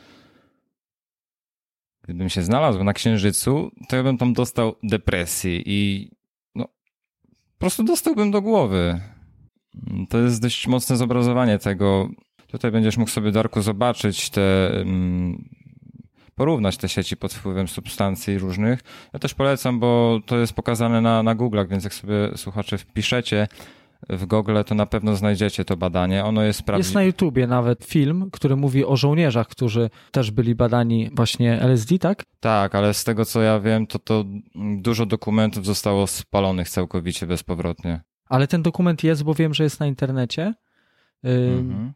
Gdybym 2.10 2.28
się 2.28 2.42
znalazł 2.42 2.84
na 2.84 2.92
Księżycu, 2.92 3.70
to 3.88 3.96
ja 3.96 4.02
bym 4.02 4.18
tam 4.18 4.32
dostał 4.32 4.74
depresji 4.82 5.62
i 5.66 6.10
no, 6.54 6.64
po 6.64 7.58
prostu 7.58 7.84
dostałbym 7.84 8.30
do 8.30 8.42
głowy. 8.42 9.00
To 10.08 10.18
jest 10.18 10.42
dość 10.42 10.66
mocne 10.66 10.96
zobrazowanie 10.96 11.58
tego. 11.58 12.08
Tutaj 12.50 12.70
będziesz 12.70 12.96
mógł 12.96 13.10
sobie, 13.10 13.32
Darku, 13.32 13.62
zobaczyć 13.62 14.30
te, 14.30 14.70
mm, 14.80 15.44
porównać 16.34 16.76
te 16.76 16.88
sieci 16.88 17.16
pod 17.16 17.34
wpływem 17.34 17.68
substancji 17.68 18.38
różnych. 18.38 18.80
Ja 19.12 19.18
też 19.18 19.34
polecam, 19.34 19.80
bo 19.80 20.20
to 20.26 20.38
jest 20.38 20.52
pokazane 20.52 21.00
na, 21.00 21.22
na 21.22 21.36
Google'ach, 21.36 21.68
więc 21.68 21.84
jak 21.84 21.94
sobie 21.94 22.30
słuchacze 22.36 22.78
wpiszecie 22.78 23.48
w 24.08 24.26
Google, 24.26 24.56
to 24.66 24.74
na 24.74 24.86
pewno 24.86 25.16
znajdziecie 25.16 25.64
to 25.64 25.76
badanie. 25.76 26.24
Ono 26.24 26.42
jest 26.42 26.62
prawdziwe. 26.62 26.86
Jest 26.86 26.94
na 26.94 27.02
YouTubie 27.02 27.46
nawet 27.46 27.84
film, 27.84 28.30
który 28.32 28.56
mówi 28.56 28.84
o 28.84 28.96
żołnierzach, 28.96 29.48
którzy 29.48 29.90
też 30.10 30.30
byli 30.30 30.54
badani 30.54 31.10
właśnie 31.12 31.60
LSD, 31.60 31.98
tak? 31.98 32.24
Tak, 32.40 32.74
ale 32.74 32.94
z 32.94 33.04
tego 33.04 33.24
co 33.24 33.42
ja 33.42 33.60
wiem, 33.60 33.86
to 33.86 33.98
to 33.98 34.24
dużo 34.76 35.06
dokumentów 35.06 35.66
zostało 35.66 36.06
spalonych 36.06 36.68
całkowicie 36.68 37.26
bezpowrotnie. 37.26 38.00
Ale 38.28 38.46
ten 38.46 38.62
dokument 38.62 39.04
jest, 39.04 39.22
bo 39.22 39.34
wiem, 39.34 39.54
że 39.54 39.64
jest 39.64 39.80
na 39.80 39.86
internecie. 39.86 40.54
mhm. 41.24 41.92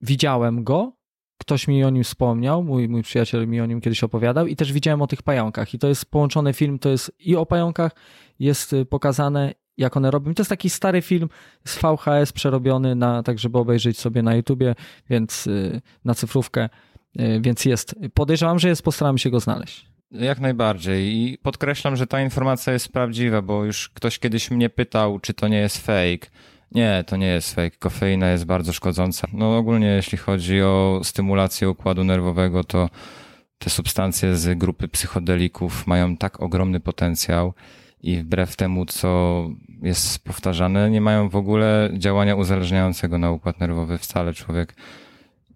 Widziałem 0.00 0.64
go, 0.64 0.92
ktoś 1.38 1.68
mi 1.68 1.84
o 1.84 1.90
nim 1.90 2.04
wspomniał, 2.04 2.62
mój, 2.64 2.88
mój 2.88 3.02
przyjaciel 3.02 3.48
mi 3.48 3.60
o 3.60 3.66
nim 3.66 3.80
kiedyś 3.80 4.04
opowiadał 4.04 4.46
i 4.46 4.56
też 4.56 4.72
widziałem 4.72 5.02
o 5.02 5.06
tych 5.06 5.22
pająkach 5.22 5.74
i 5.74 5.78
to 5.78 5.88
jest 5.88 6.06
połączony 6.10 6.52
film, 6.52 6.78
to 6.78 6.88
jest 6.88 7.12
i 7.18 7.36
o 7.36 7.46
pająkach 7.46 7.92
jest 8.38 8.72
y, 8.72 8.86
pokazane 8.86 9.54
jak 9.76 9.96
one 9.96 10.10
robią. 10.10 10.34
To 10.34 10.40
jest 10.42 10.50
taki 10.50 10.70
stary 10.70 11.02
film 11.02 11.28
z 11.64 11.78
VHS 11.78 12.32
przerobiony 12.32 12.94
na, 12.94 13.22
tak 13.22 13.38
żeby 13.38 13.58
obejrzeć 13.58 13.98
sobie 13.98 14.22
na 14.22 14.34
YouTubie, 14.34 14.74
więc 15.10 15.46
y, 15.46 15.80
na 16.04 16.14
cyfrówkę, 16.14 16.68
y, 17.20 17.40
więc 17.40 17.64
jest. 17.64 17.94
Podejrzewam, 18.14 18.58
że 18.58 18.68
jest, 18.68 18.82
postaramy 18.82 19.18
się 19.18 19.30
go 19.30 19.40
znaleźć. 19.40 19.86
Jak 20.10 20.40
najbardziej 20.40 21.16
i 21.16 21.38
podkreślam, 21.38 21.96
że 21.96 22.06
ta 22.06 22.22
informacja 22.22 22.72
jest 22.72 22.92
prawdziwa, 22.92 23.42
bo 23.42 23.64
już 23.64 23.88
ktoś 23.88 24.18
kiedyś 24.18 24.50
mnie 24.50 24.70
pytał, 24.70 25.20
czy 25.20 25.34
to 25.34 25.48
nie 25.48 25.58
jest 25.58 25.86
fake. 25.86 26.26
Nie, 26.72 27.04
to 27.06 27.16
nie 27.16 27.26
jest 27.26 27.54
fake. 27.54 27.76
Kofeina 27.78 28.30
jest 28.30 28.44
bardzo 28.44 28.72
szkodząca. 28.72 29.28
No 29.32 29.56
ogólnie 29.56 29.86
jeśli 29.86 30.18
chodzi 30.18 30.62
o 30.62 31.00
stymulację 31.04 31.70
układu 31.70 32.04
nerwowego, 32.04 32.64
to 32.64 32.90
te 33.58 33.70
substancje 33.70 34.36
z 34.36 34.58
grupy 34.58 34.88
psychodelików 34.88 35.86
mają 35.86 36.16
tak 36.16 36.42
ogromny 36.42 36.80
potencjał 36.80 37.54
i 38.02 38.16
wbrew 38.16 38.56
temu, 38.56 38.86
co 38.86 39.42
jest 39.82 40.24
powtarzane, 40.24 40.90
nie 40.90 41.00
mają 41.00 41.28
w 41.28 41.36
ogóle 41.36 41.90
działania 41.92 42.34
uzależniającego 42.34 43.18
na 43.18 43.30
układ 43.30 43.60
nerwowy 43.60 43.98
wcale. 43.98 44.34
Człowiek 44.34 44.74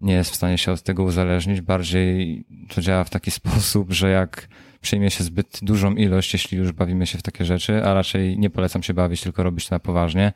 nie 0.01 0.13
jest 0.13 0.31
w 0.31 0.35
stanie 0.35 0.57
się 0.57 0.71
od 0.71 0.81
tego 0.81 1.03
uzależnić. 1.03 1.61
Bardziej 1.61 2.43
to 2.75 2.81
działa 2.81 3.03
w 3.03 3.09
taki 3.09 3.31
sposób, 3.41 3.91
że 3.91 4.09
jak 4.09 4.47
przyjmie 4.81 5.11
się 5.11 5.23
zbyt 5.23 5.59
dużą 5.61 5.95
ilość, 5.95 6.33
jeśli 6.33 6.57
już 6.57 6.71
bawimy 6.71 7.07
się 7.07 7.17
w 7.17 7.21
takie 7.21 7.45
rzeczy, 7.45 7.85
a 7.85 7.93
raczej 7.93 8.39
nie 8.39 8.49
polecam 8.49 8.83
się 8.83 8.93
bawić, 8.93 9.21
tylko 9.21 9.43
robić 9.43 9.67
to 9.67 9.75
na 9.75 9.79
poważnie, 9.79 10.33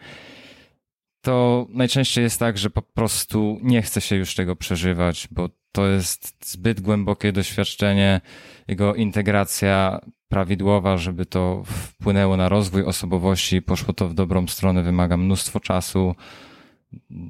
to 1.25 1.67
najczęściej 1.70 2.24
jest 2.24 2.39
tak, 2.39 2.58
że 2.58 2.70
po 2.70 2.82
prostu 2.82 3.58
nie 3.62 3.82
chce 3.82 4.01
się 4.01 4.15
już 4.15 4.36
tego 4.36 4.55
przeżywać, 4.55 5.27
bo 5.32 5.50
to 5.72 5.88
jest 5.88 6.51
zbyt 6.51 6.82
głębokie 6.82 7.32
doświadczenie, 7.32 8.22
jego 8.67 8.96
integracja 8.96 10.00
prawidłowa, 10.27 10.98
żeby 10.98 11.25
to 11.25 11.63
wpłynęło 11.65 12.38
na 12.38 12.50
rozwój 12.50 12.84
osobowości, 12.84 13.62
poszło 13.62 13.94
to 13.94 14.08
w 14.10 14.13
dobrą 14.13 14.48
stronę, 14.48 14.84
wymaga 14.84 15.17
mnóstwo 15.17 15.60
czasu. 15.60 16.15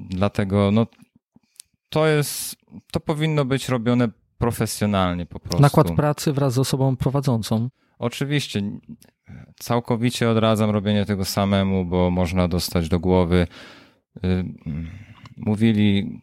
Dlatego 0.08 0.70
no, 0.70 0.86
to 1.88 2.06
jest, 2.06 2.56
to 2.92 3.00
powinno 3.00 3.44
być 3.44 3.68
robione 3.68 4.08
profesjonalnie 4.38 5.26
po 5.26 5.40
prostu. 5.40 5.62
Nakład 5.62 5.92
pracy 5.92 6.32
wraz 6.32 6.52
z 6.52 6.58
osobą 6.58 6.96
prowadzącą. 6.96 7.68
Oczywiście. 7.98 8.62
Całkowicie 9.58 10.30
odradzam 10.30 10.70
robienie 10.70 11.06
tego 11.06 11.24
samemu, 11.24 11.84
bo 11.84 12.10
można 12.10 12.48
dostać 12.48 12.88
do 12.88 13.00
głowy. 13.00 13.46
Y, 14.24 14.44
mówili 15.36 16.20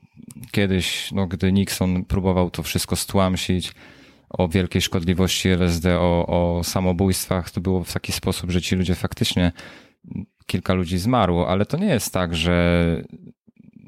kiedyś, 0.52 1.12
no, 1.12 1.28
gdy 1.28 1.52
Nixon 1.52 2.06
próbował 2.06 2.50
to 2.50 2.64
wszystko 2.64 2.96
stłamsić, 2.96 3.74
o 4.30 4.48
wielkiej 4.48 4.82
szkodliwości 4.82 5.50
LSD, 5.50 6.00
o, 6.00 6.26
o 6.28 6.64
samobójstwach, 6.64 7.52
to 7.52 7.62
było 7.62 7.84
w 7.84 7.94
taki 7.94 8.12
sposób, 8.12 8.52
że 8.52 8.62
ci 8.62 8.76
ludzie 8.76 8.96
faktycznie, 8.96 9.52
kilka 10.46 10.74
ludzi 10.74 10.98
zmarło, 10.98 11.50
ale 11.50 11.66
to 11.66 11.78
nie 11.78 11.88
jest 11.88 12.14
tak, 12.14 12.36
że 12.36 13.04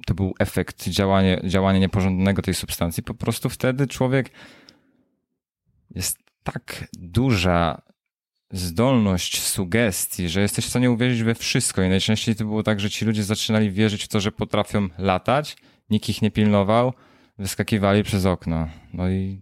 to 0.05 0.13
był 0.13 0.33
efekt 0.39 0.89
działania, 0.89 1.41
działania 1.43 1.79
niepożądanego 1.79 2.41
tej 2.41 2.53
substancji. 2.53 3.03
Po 3.03 3.13
prostu 3.13 3.49
wtedy 3.49 3.87
człowiek 3.87 4.31
jest 5.95 6.17
tak 6.43 6.87
duża 6.93 7.81
zdolność 8.51 9.41
sugestii, 9.41 10.29
że 10.29 10.41
jesteś 10.41 10.65
w 10.65 10.69
stanie 10.69 10.91
uwierzyć 10.91 11.23
we 11.23 11.35
wszystko 11.35 11.83
i 11.83 11.89
najczęściej 11.89 12.35
to 12.35 12.45
było 12.45 12.63
tak, 12.63 12.79
że 12.79 12.89
ci 12.89 13.05
ludzie 13.05 13.23
zaczynali 13.23 13.71
wierzyć 13.71 14.03
w 14.03 14.07
to, 14.07 14.19
że 14.19 14.31
potrafią 14.31 14.89
latać, 14.97 15.57
nikt 15.89 16.09
ich 16.09 16.21
nie 16.21 16.31
pilnował, 16.31 16.93
wyskakiwali 17.37 18.03
przez 18.03 18.25
okno. 18.25 18.67
No 18.93 19.09
i 19.09 19.41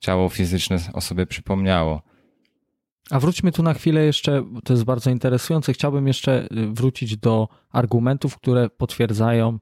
ciało 0.00 0.28
fizyczne 0.28 0.78
o 0.92 1.00
sobie 1.00 1.26
przypomniało. 1.26 2.02
A 3.10 3.20
wróćmy 3.20 3.52
tu 3.52 3.62
na 3.62 3.74
chwilę 3.74 4.04
jeszcze, 4.04 4.44
to 4.64 4.72
jest 4.72 4.84
bardzo 4.84 5.10
interesujące. 5.10 5.72
Chciałbym 5.72 6.06
jeszcze 6.06 6.44
y, 6.44 6.66
wrócić 6.72 7.16
do 7.16 7.48
argumentów, 7.70 8.36
które 8.36 8.70
potwierdzają 8.70 9.58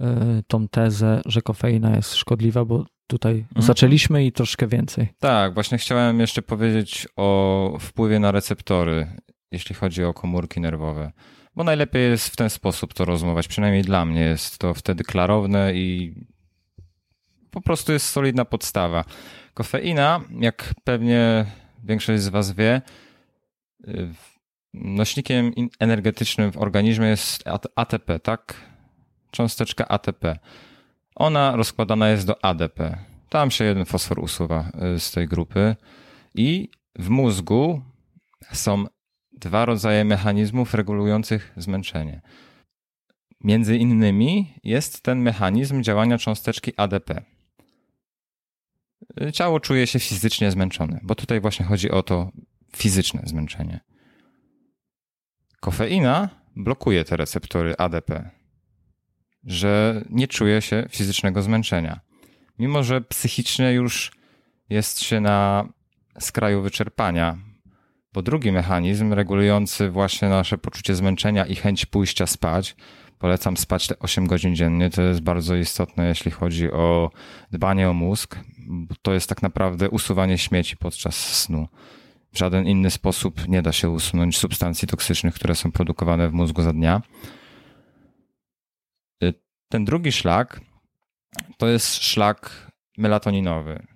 y, 0.00 0.04
tą 0.46 0.68
tezę, 0.68 1.22
że 1.26 1.42
kofeina 1.42 1.96
jest 1.96 2.14
szkodliwa, 2.14 2.64
bo 2.64 2.84
tutaj 3.06 3.34
mhm. 3.34 3.66
zaczęliśmy 3.66 4.26
i 4.26 4.32
troszkę 4.32 4.66
więcej. 4.66 5.08
Tak, 5.18 5.54
właśnie 5.54 5.78
chciałem 5.78 6.20
jeszcze 6.20 6.42
powiedzieć 6.42 7.08
o 7.16 7.76
wpływie 7.80 8.18
na 8.18 8.32
receptory, 8.32 9.06
jeśli 9.52 9.74
chodzi 9.74 10.04
o 10.04 10.14
komórki 10.14 10.60
nerwowe. 10.60 11.12
bo 11.56 11.64
najlepiej 11.64 12.10
jest 12.10 12.28
w 12.28 12.36
ten 12.36 12.50
sposób 12.50 12.94
to 12.94 13.04
rozumować. 13.04 13.48
Przynajmniej 13.48 13.82
dla 13.82 14.04
mnie 14.04 14.20
jest 14.20 14.58
to 14.58 14.74
wtedy 14.74 15.04
klarowne 15.04 15.74
i 15.74 16.14
po 17.50 17.60
prostu 17.60 17.92
jest 17.92 18.08
solidna 18.08 18.44
podstawa. 18.44 19.04
Kofeina, 19.54 20.20
jak 20.40 20.74
pewnie 20.84 21.46
większość 21.84 22.22
z 22.22 22.28
Was 22.28 22.52
wie, 22.52 22.82
nośnikiem 24.74 25.52
energetycznym 25.78 26.52
w 26.52 26.56
organizmie 26.56 27.06
jest 27.06 27.44
ATP, 27.76 28.18
tak? 28.18 28.54
Cząsteczka 29.30 29.88
ATP. 29.88 30.38
Ona 31.14 31.56
rozkładana 31.56 32.08
jest 32.08 32.26
do 32.26 32.44
ADP. 32.44 32.98
Tam 33.28 33.50
się 33.50 33.64
jeden 33.64 33.84
fosfor 33.84 34.18
usuwa 34.18 34.70
y, 34.96 35.00
z 35.00 35.12
tej 35.12 35.28
grupy. 35.28 35.76
I 36.34 36.68
w 36.98 37.08
mózgu 37.08 37.82
są 38.52 38.84
dwa 39.32 39.64
rodzaje 39.64 40.04
mechanizmów 40.04 40.74
regulujących 40.74 41.52
zmęczenie. 41.56 42.20
Między 43.40 43.76
innymi 43.76 44.54
jest 44.64 45.02
ten 45.02 45.18
mechanizm 45.18 45.82
działania 45.82 46.18
cząsteczki 46.18 46.72
ADP. 46.76 47.22
Ciało 49.32 49.60
czuje 49.60 49.86
się 49.86 49.98
fizycznie 49.98 50.50
zmęczone, 50.50 51.00
bo 51.02 51.14
tutaj 51.14 51.40
właśnie 51.40 51.66
chodzi 51.66 51.90
o 51.90 52.02
to 52.02 52.30
fizyczne 52.76 53.22
zmęczenie. 53.24 53.80
Kofeina 55.60 56.28
blokuje 56.56 57.04
te 57.04 57.16
receptory 57.16 57.74
ADP, 57.78 58.30
że 59.46 60.04
nie 60.10 60.28
czuje 60.28 60.62
się 60.62 60.86
fizycznego 60.90 61.42
zmęczenia. 61.42 62.00
Mimo, 62.58 62.82
że 62.82 63.00
psychicznie 63.00 63.72
już 63.72 64.12
jest 64.70 65.02
się 65.02 65.20
na 65.20 65.68
skraju 66.18 66.62
wyczerpania, 66.62 67.38
bo 68.12 68.22
drugi 68.22 68.52
mechanizm 68.52 69.12
regulujący 69.12 69.90
właśnie 69.90 70.28
nasze 70.28 70.58
poczucie 70.58 70.94
zmęczenia 70.94 71.46
i 71.46 71.54
chęć 71.56 71.86
pójścia 71.86 72.26
spać, 72.26 72.76
polecam 73.18 73.56
spać 73.56 73.86
te 73.86 73.98
8 73.98 74.26
godzin 74.26 74.56
dziennie, 74.56 74.90
to 74.90 75.02
jest 75.02 75.20
bardzo 75.20 75.56
istotne, 75.56 76.08
jeśli 76.08 76.30
chodzi 76.30 76.72
o 76.72 77.10
dbanie 77.52 77.90
o 77.90 77.92
mózg, 77.92 78.38
bo 78.58 78.94
to 79.02 79.12
jest 79.12 79.28
tak 79.28 79.42
naprawdę 79.42 79.90
usuwanie 79.90 80.38
śmieci 80.38 80.76
podczas 80.76 81.16
snu. 81.16 81.68
W 82.32 82.38
żaden 82.38 82.66
inny 82.66 82.90
sposób 82.90 83.48
nie 83.48 83.62
da 83.62 83.72
się 83.72 83.90
usunąć 83.90 84.38
substancji 84.38 84.88
toksycznych, 84.88 85.34
które 85.34 85.54
są 85.54 85.72
produkowane 85.72 86.28
w 86.28 86.32
mózgu 86.32 86.62
za 86.62 86.72
dnia. 86.72 87.02
Ten 89.74 89.84
drugi 89.84 90.12
szlak 90.12 90.60
to 91.58 91.68
jest 91.68 92.02
szlak 92.02 92.70
melatoninowy. 92.98 93.86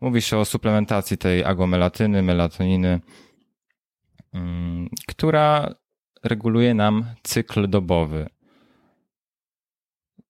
Mówi 0.00 0.22
się 0.22 0.38
o 0.38 0.44
suplementacji 0.44 1.18
tej 1.18 1.44
agomelatyny, 1.44 2.22
melatoniny, 2.22 3.00
mm, 4.34 4.88
która 5.06 5.74
reguluje 6.24 6.74
nam 6.74 7.04
cykl 7.22 7.68
dobowy. 7.68 8.26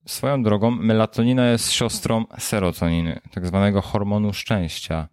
Swoją 0.06 0.42
drogą, 0.42 0.70
melatonina 0.70 1.46
jest 1.46 1.72
siostrą 1.72 2.24
serotoniny, 2.38 3.20
tak 3.30 3.46
zwanego 3.46 3.82
hormonu 3.82 4.32
szczęścia. 4.32 5.08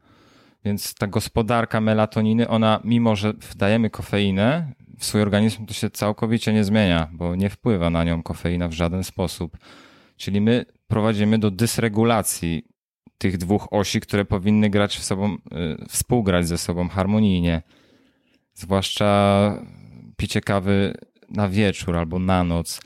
Więc 0.66 0.94
ta 0.94 1.08
gospodarka 1.08 1.82
melatoniny, 1.82 2.48
ona, 2.48 2.80
mimo 2.84 3.16
że 3.16 3.34
wdajemy 3.34 3.90
kofeinę 3.90 4.74
w 5.02 5.06
swój 5.06 5.22
organizm, 5.22 5.66
to 5.66 5.74
się 5.74 5.90
całkowicie 5.90 6.54
nie 6.54 6.64
zmienia, 6.64 7.10
bo 7.14 7.36
nie 7.36 7.50
wpływa 7.50 7.90
na 7.90 8.04
nią 8.04 8.24
kofeina 8.24 8.68
w 8.68 8.74
żaden 8.74 9.04
sposób. 9.04 9.58
Czyli 10.18 10.42
my 10.42 10.66
prowadzimy 10.88 11.40
do 11.40 11.52
dysregulacji 11.52 12.64
tych 13.18 13.38
dwóch 13.38 13.74
osi, 13.74 14.00
które 14.00 14.26
powinny 14.26 14.70
grać 14.70 14.98
w 14.98 15.04
sobą, 15.04 15.34
y, 15.34 15.38
współgrać 15.90 16.48
ze 16.48 16.58
sobą 16.58 16.90
harmonijnie. 16.90 17.62
Zwłaszcza 18.54 19.64
picie 20.18 20.42
kawy 20.42 20.94
na 21.30 21.50
wieczór 21.50 21.98
albo 21.98 22.20
na 22.20 22.44
noc. 22.44 22.82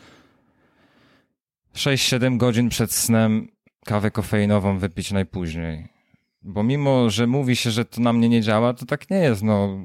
6-7 1.73 2.37
godzin 2.37 2.69
przed 2.69 2.91
snem 2.91 3.47
kawę 3.85 4.11
kofeinową 4.11 4.77
wypić 4.77 5.11
najpóźniej. 5.11 5.87
Bo 6.41 6.63
mimo, 6.63 7.09
że 7.09 7.27
mówi 7.27 7.55
się, 7.55 7.71
że 7.71 7.85
to 7.85 8.01
na 8.01 8.13
mnie 8.13 8.29
nie 8.29 8.41
działa, 8.41 8.73
to 8.73 8.85
tak 8.85 9.09
nie 9.09 9.17
jest. 9.17 9.43
No, 9.43 9.79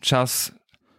czas 0.00 0.57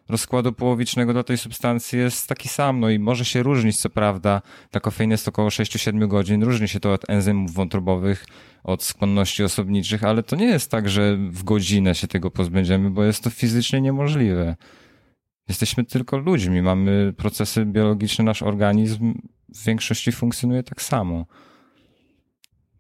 rozkładu 0.10 0.54
połowicznego 0.54 1.14
dla 1.14 1.24
tej 1.24 1.38
substancji 1.38 2.00
jest 2.00 2.28
taki 2.28 2.50
sam, 2.50 2.80
no 2.80 2.90
i 2.90 3.00
może 3.00 3.26
się 3.26 3.44
różnić, 3.44 3.78
co 3.78 3.90
prawda, 3.90 4.42
ta 4.72 4.80
kofeina 4.80 5.14
jest 5.14 5.28
około 5.28 5.50
6-7 5.50 6.08
godzin, 6.08 6.44
różni 6.44 6.68
się 6.68 6.80
to 6.80 6.94
od 6.94 7.10
enzymów 7.10 7.54
wątrobowych, 7.54 8.26
od 8.64 8.84
skłonności 8.84 9.44
osobniczych, 9.44 10.04
ale 10.04 10.24
to 10.24 10.36
nie 10.36 10.46
jest 10.46 10.72
tak, 10.72 10.90
że 10.90 11.18
w 11.18 11.44
godzinę 11.44 11.96
się 11.96 12.08
tego 12.08 12.32
pozbędziemy, 12.32 12.92
bo 12.92 13.04
jest 13.04 13.24
to 13.24 13.30
fizycznie 13.30 13.82
niemożliwe. 13.82 14.56
Jesteśmy 15.48 15.86
tylko 15.86 16.18
ludźmi, 16.18 16.62
mamy 16.62 17.14
procesy 17.18 17.66
biologiczne, 17.66 18.26
nasz 18.26 18.42
organizm 18.42 19.14
w 19.56 19.66
większości 19.66 20.12
funkcjonuje 20.12 20.64
tak 20.64 20.82
samo. 20.82 21.26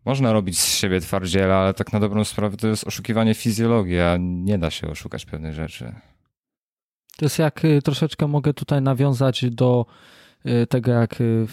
Można 0.05 0.33
robić 0.33 0.59
z 0.59 0.77
siebie 0.77 1.01
twardziela, 1.01 1.55
ale 1.55 1.73
tak 1.73 1.93
na 1.93 1.99
dobrą 1.99 2.23
sprawę 2.23 2.57
to 2.57 2.67
jest 2.67 2.87
oszukiwanie 2.87 3.33
fizjologii, 3.33 3.99
a 3.99 4.17
nie 4.19 4.57
da 4.57 4.69
się 4.69 4.87
oszukać 4.87 5.25
pewnych 5.25 5.53
rzeczy. 5.53 5.95
To 7.19 7.25
jest 7.25 7.39
jak 7.39 7.65
y, 7.65 7.81
troszeczkę 7.81 8.27
mogę 8.27 8.53
tutaj 8.53 8.81
nawiązać 8.81 9.45
do 9.51 9.85
y, 10.45 10.67
tego, 10.67 10.91
jak 10.91 11.21
y, 11.21 11.47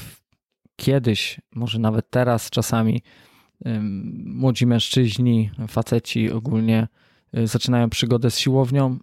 kiedyś, 0.76 1.40
może 1.54 1.78
nawet 1.78 2.10
teraz 2.10 2.50
czasami 2.50 3.02
młodzi 4.24 4.66
mężczyźni, 4.66 5.50
faceci 5.68 6.30
ogólnie 6.32 6.88
zaczynają 7.44 7.90
przygodę 7.90 8.30
z 8.30 8.38
siłownią, 8.38 8.98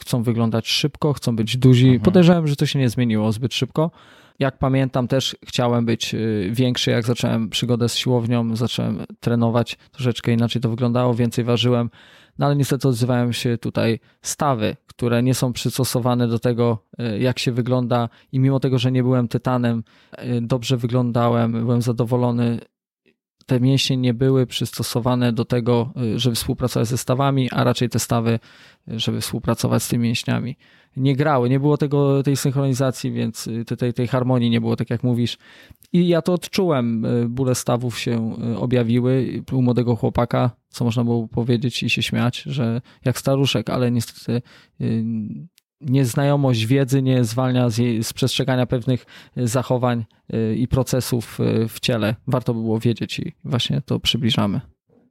chcą 0.00 0.22
wyglądać 0.22 0.68
szybko, 0.68 1.12
chcą 1.12 1.36
być 1.36 1.56
duzi. 1.56 1.86
Mhm. 1.86 2.02
Podejrzewam, 2.02 2.46
że 2.46 2.56
to 2.56 2.66
się 2.66 2.78
nie 2.78 2.88
zmieniło 2.88 3.32
zbyt 3.32 3.54
szybko. 3.54 3.90
Jak 4.38 4.58
pamiętam, 4.58 5.08
też 5.08 5.36
chciałem 5.46 5.86
być 5.86 6.14
większy, 6.50 6.90
jak 6.90 7.06
zacząłem 7.06 7.50
przygodę 7.50 7.88
z 7.88 7.96
siłownią, 7.96 8.56
zacząłem 8.56 9.04
trenować, 9.20 9.78
troszeczkę 9.92 10.32
inaczej 10.32 10.62
to 10.62 10.68
wyglądało, 10.68 11.14
więcej 11.14 11.44
ważyłem, 11.44 11.90
no 12.38 12.46
ale 12.46 12.56
niestety 12.56 12.88
odzywają 12.88 13.32
się 13.32 13.58
tutaj 13.58 14.00
stawy, 14.22 14.76
które 14.86 15.22
nie 15.22 15.34
są 15.34 15.52
przystosowane 15.52 16.28
do 16.28 16.38
tego, 16.38 16.78
e, 16.98 17.18
jak 17.18 17.38
się 17.38 17.52
wygląda. 17.52 18.08
I 18.32 18.40
mimo 18.40 18.60
tego, 18.60 18.78
że 18.78 18.92
nie 18.92 19.02
byłem 19.02 19.28
tytanem, 19.28 19.84
e, 20.12 20.40
dobrze 20.40 20.76
wyglądałem, 20.76 21.52
byłem 21.52 21.82
zadowolony, 21.82 22.60
te 23.46 23.60
mięśnie 23.60 23.96
nie 23.96 24.14
były 24.14 24.46
przystosowane 24.46 25.32
do 25.32 25.44
tego, 25.44 25.92
e, 26.14 26.18
żeby 26.18 26.36
współpracować 26.36 26.88
ze 26.88 26.98
stawami, 26.98 27.50
a 27.50 27.64
raczej 27.64 27.88
te 27.88 27.98
stawy, 27.98 28.38
żeby 28.86 29.20
współpracować 29.20 29.82
z 29.82 29.88
tymi 29.88 30.04
mięśniami. 30.04 30.56
Nie 30.96 31.16
grały, 31.16 31.48
nie 31.48 31.60
było 31.60 31.76
tego, 31.76 32.22
tej 32.22 32.36
synchronizacji, 32.36 33.12
więc 33.12 33.48
tej, 33.78 33.92
tej 33.92 34.08
harmonii 34.08 34.50
nie 34.50 34.60
było, 34.60 34.76
tak 34.76 34.90
jak 34.90 35.02
mówisz. 35.02 35.38
I 35.92 36.08
ja 36.08 36.22
to 36.22 36.32
odczułem. 36.32 37.06
Bóle 37.28 37.54
stawów 37.54 37.98
się 37.98 38.36
objawiły 38.56 39.42
u 39.52 39.62
młodego 39.62 39.96
chłopaka, 39.96 40.50
co 40.68 40.84
można 40.84 41.04
było 41.04 41.28
powiedzieć 41.28 41.82
i 41.82 41.90
się 41.90 42.02
śmiać, 42.02 42.42
że 42.42 42.80
jak 43.04 43.18
staruszek, 43.18 43.70
ale 43.70 43.90
niestety 43.90 44.42
y, 44.80 45.04
nieznajomość 45.84 46.66
wiedzy 46.66 47.02
nie 47.02 47.24
zwalnia 47.24 47.70
z, 47.70 47.78
jej, 47.78 48.04
z 48.04 48.12
przestrzegania 48.12 48.66
pewnych 48.66 49.06
zachowań 49.36 50.04
y, 50.34 50.56
i 50.56 50.68
procesów 50.68 51.40
y, 51.40 51.68
w 51.68 51.80
ciele. 51.80 52.14
Warto 52.26 52.54
by 52.54 52.60
było 52.60 52.80
wiedzieć 52.80 53.18
i 53.18 53.32
właśnie 53.44 53.80
to 53.80 54.00
przybliżamy. 54.00 54.60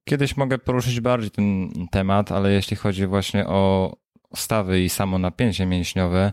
Kiedyś 0.06 0.38
mogę 0.38 0.58
poruszyć 0.58 1.00
bardziej 1.00 1.32
ten 1.32 1.70
temat, 1.92 2.32
ale 2.32 2.52
jeśli 2.52 2.78
chodzi 2.78 3.08
właśnie 3.08 3.48
o 3.48 3.94
stawy 4.36 4.82
i 4.82 4.90
samo 4.90 5.18
napięcie 5.18 5.66
mięśniowe, 5.66 6.32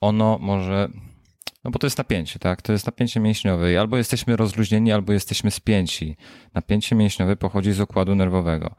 ono 0.00 0.38
może 0.40 0.88
no 1.64 1.70
bo 1.70 1.78
to 1.78 1.86
jest 1.86 1.98
napięcie, 1.98 2.38
tak? 2.38 2.62
To 2.62 2.72
jest 2.72 2.86
napięcie 2.86 3.20
mięśniowe 3.20 3.72
i 3.72 3.76
albo 3.76 3.96
jesteśmy 3.96 4.36
rozluźnieni, 4.36 4.92
albo 4.92 5.12
jesteśmy 5.12 5.50
spięci. 5.50 6.16
Napięcie 6.54 6.96
mięśniowe 6.96 7.36
pochodzi 7.36 7.72
z 7.72 7.80
układu 7.80 8.14
nerwowego. 8.14 8.74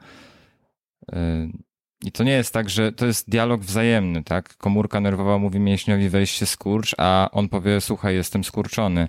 I 2.04 2.12
to 2.12 2.24
nie 2.24 2.32
jest 2.32 2.54
tak, 2.54 2.70
że 2.70 2.92
to 2.92 3.06
jest 3.06 3.30
dialog 3.30 3.62
wzajemny, 3.62 4.24
tak? 4.24 4.58
Komórka 4.58 5.00
nerwowa 5.00 5.38
mówi 5.38 5.60
mięśniowi 5.60 6.10
weź 6.10 6.32
się 6.32 6.46
skurcz, 6.46 6.96
a 6.98 7.30
on 7.32 7.50
powie 7.50 7.82
słuchaj, 7.82 8.16
jestem 8.16 8.44
skurczony. 8.44 9.08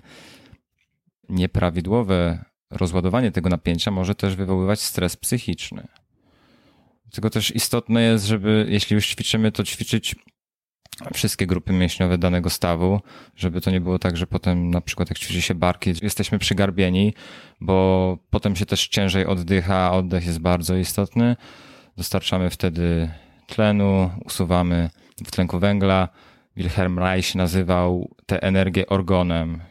Nieprawidłowe 1.29 2.45
rozładowanie 2.71 3.31
tego 3.31 3.49
napięcia 3.49 3.91
może 3.91 4.15
też 4.15 4.35
wywoływać 4.35 4.81
stres 4.81 5.17
psychiczny. 5.17 5.87
Dlatego 7.05 7.29
też 7.29 7.55
istotne 7.55 8.01
jest, 8.01 8.25
żeby 8.25 8.65
jeśli 8.69 8.93
już 8.93 9.07
ćwiczymy, 9.07 9.51
to 9.51 9.63
ćwiczyć 9.63 10.15
wszystkie 11.13 11.47
grupy 11.47 11.73
mięśniowe 11.73 12.17
danego 12.17 12.49
stawu, 12.49 13.01
żeby 13.35 13.61
to 13.61 13.71
nie 13.71 13.81
było 13.81 13.99
tak, 13.99 14.17
że 14.17 14.27
potem 14.27 14.69
na 14.69 14.81
przykład 14.81 15.09
jak 15.09 15.19
ćwiczy 15.19 15.41
się 15.41 15.55
barki, 15.55 15.93
jesteśmy 16.01 16.39
przygarbieni, 16.39 17.13
bo 17.61 18.17
potem 18.29 18.55
się 18.55 18.65
też 18.65 18.87
ciężej 18.87 19.25
oddycha, 19.25 19.75
a 19.75 19.91
oddech 19.91 20.25
jest 20.25 20.39
bardzo 20.39 20.77
istotny. 20.77 21.35
Dostarczamy 21.97 22.49
wtedy 22.49 23.09
tlenu, 23.47 24.09
usuwamy 24.25 24.89
dwutlenku 25.17 25.59
węgla. 25.59 26.09
Wilhelm 26.55 26.99
Reich 26.99 27.35
nazywał 27.35 28.15
tę 28.25 28.43
energię 28.43 28.87
orgonem. 28.87 29.61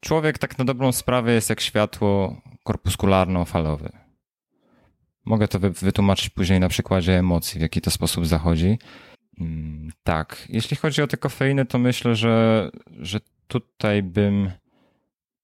Człowiek 0.00 0.38
tak 0.38 0.58
na 0.58 0.64
dobrą 0.64 0.92
sprawę 0.92 1.32
jest 1.32 1.50
jak 1.50 1.60
światło 1.60 2.40
korpuskularno-falowe. 2.68 3.88
Mogę 5.24 5.48
to 5.48 5.58
wytłumaczyć 5.60 6.28
później 6.30 6.60
na 6.60 6.68
przykładzie 6.68 7.18
emocji, 7.18 7.58
w 7.58 7.62
jaki 7.62 7.80
to 7.80 7.90
sposób 7.90 8.26
zachodzi. 8.26 8.78
Mm, 9.40 9.90
tak. 10.02 10.46
Jeśli 10.48 10.76
chodzi 10.76 11.02
o 11.02 11.06
te 11.06 11.16
kofeiny, 11.16 11.66
to 11.66 11.78
myślę, 11.78 12.14
że, 12.14 12.70
że 12.90 13.20
tutaj 13.46 14.02
bym 14.02 14.50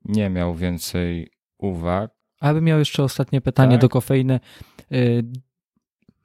nie 0.04 0.30
miał 0.30 0.54
więcej 0.54 1.30
uwag. 1.58 2.10
A 2.40 2.54
bym 2.54 2.64
miał 2.64 2.78
jeszcze 2.78 3.02
ostatnie 3.02 3.40
pytanie 3.40 3.74
Tak. 3.74 3.80
do 3.80 3.88
kofeiny. 3.88 4.40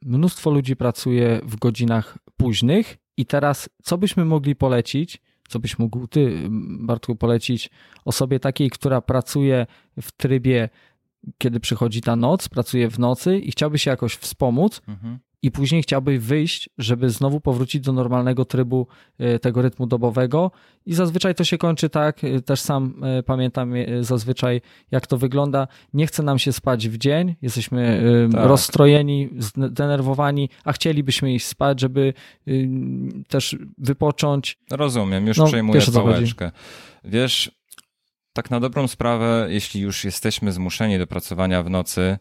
Mnóstwo 0.02 0.50
ludzi 0.50 0.76
pracuje 0.76 1.40
w 1.44 1.56
godzinach 1.56 2.18
późnych 2.36 2.96
i 3.16 3.26
teraz 3.26 3.68
co 3.82 3.98
byśmy 3.98 4.24
mogli 4.24 4.56
polecić, 4.56 5.22
co 5.48 5.58
byś 5.58 5.78
mógł 5.78 6.06
ty, 6.06 6.48
Bartku, 6.80 7.16
polecić 7.16 7.70
osobie 8.04 8.40
takiej, 8.40 8.70
która 8.70 9.00
pracuje 9.00 9.66
w 10.00 10.12
trybie, 10.12 10.68
kiedy 11.38 11.60
przychodzi 11.60 12.00
ta 12.00 12.16
noc, 12.16 12.48
pracuje 12.48 12.90
w 12.90 12.98
nocy 12.98 13.38
i 13.38 13.50
chciałby 13.50 13.78
się 13.78 13.90
jakoś 13.90 14.14
wspomóc 14.14 14.80
Mhm. 14.88 15.18
i 15.42 15.50
później 15.50 15.82
chciałby 15.82 16.18
wyjść, 16.18 16.70
żeby 16.78 17.10
znowu 17.10 17.40
powrócić 17.40 17.80
do 17.84 17.92
normalnego 17.92 18.44
trybu 18.44 18.86
e, 19.18 19.38
tego 19.38 19.62
rytmu 19.62 19.86
dobowego 19.86 20.50
i 20.86 20.94
zazwyczaj 20.94 21.34
to 21.34 21.44
się 21.44 21.58
kończy 21.58 21.88
tak, 21.88 22.24
e, 22.24 22.40
też 22.40 22.60
sam 22.60 23.04
e, 23.04 23.22
pamiętam 23.22 23.72
zazwyczaj 24.00 24.60
jak 24.90 25.06
to 25.06 25.18
wygląda, 25.18 25.68
nie 25.94 26.06
chce 26.06 26.22
nam 26.22 26.38
się 26.38 26.52
spać 26.52 26.88
w 26.88 26.98
dzień, 26.98 27.34
jesteśmy 27.42 28.02
Tak. 28.32 28.46
rozstrojeni, 28.46 29.28
zdenerwowani, 29.38 30.48
a 30.64 30.72
chcielibyśmy 30.72 31.34
iść 31.34 31.46
spać, 31.46 31.80
żeby 31.80 32.14
też 33.28 33.56
wypocząć. 33.78 34.58
Rozumiem, 34.70 35.26
już 35.26 35.36
No, 35.38 35.46
przejmuję 35.46 35.80
wiesz, 35.80 35.90
pałeczkę. 35.90 36.52
Wiesz, 37.04 37.57
tak 38.32 38.50
na 38.50 38.60
dobrą 38.60 38.88
sprawę, 38.88 39.46
jeśli 39.50 39.80
już 39.80 40.04
jesteśmy 40.04 40.52
zmuszeni 40.52 40.98
do 40.98 41.06
pracowania 41.06 41.62
w 41.62 41.70
nocy, 41.70 42.18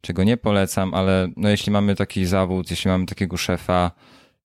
czego 0.00 0.24
nie 0.24 0.36
polecam, 0.36 0.94
ale 0.94 1.28
no 1.36 1.48
jeśli 1.48 1.72
mamy 1.72 1.94
taki 1.96 2.26
zawód, 2.26 2.70
jeśli 2.70 2.90
mamy 2.90 3.06
takiego 3.06 3.36
szefa, 3.36 3.90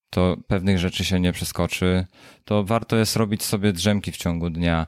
to 0.10 0.38
pewnych 0.48 0.80
rzeczy 0.80 1.06
się 1.06 1.20
nie 1.20 1.32
przeskoczy, 1.32 2.06
to 2.46 2.63
warto 2.63 2.96
jest 2.96 3.16
robić 3.16 3.44
sobie 3.44 3.74
drzemki 3.74 4.12
w 4.12 4.18
ciągu 4.18 4.50
dnia. 4.50 4.88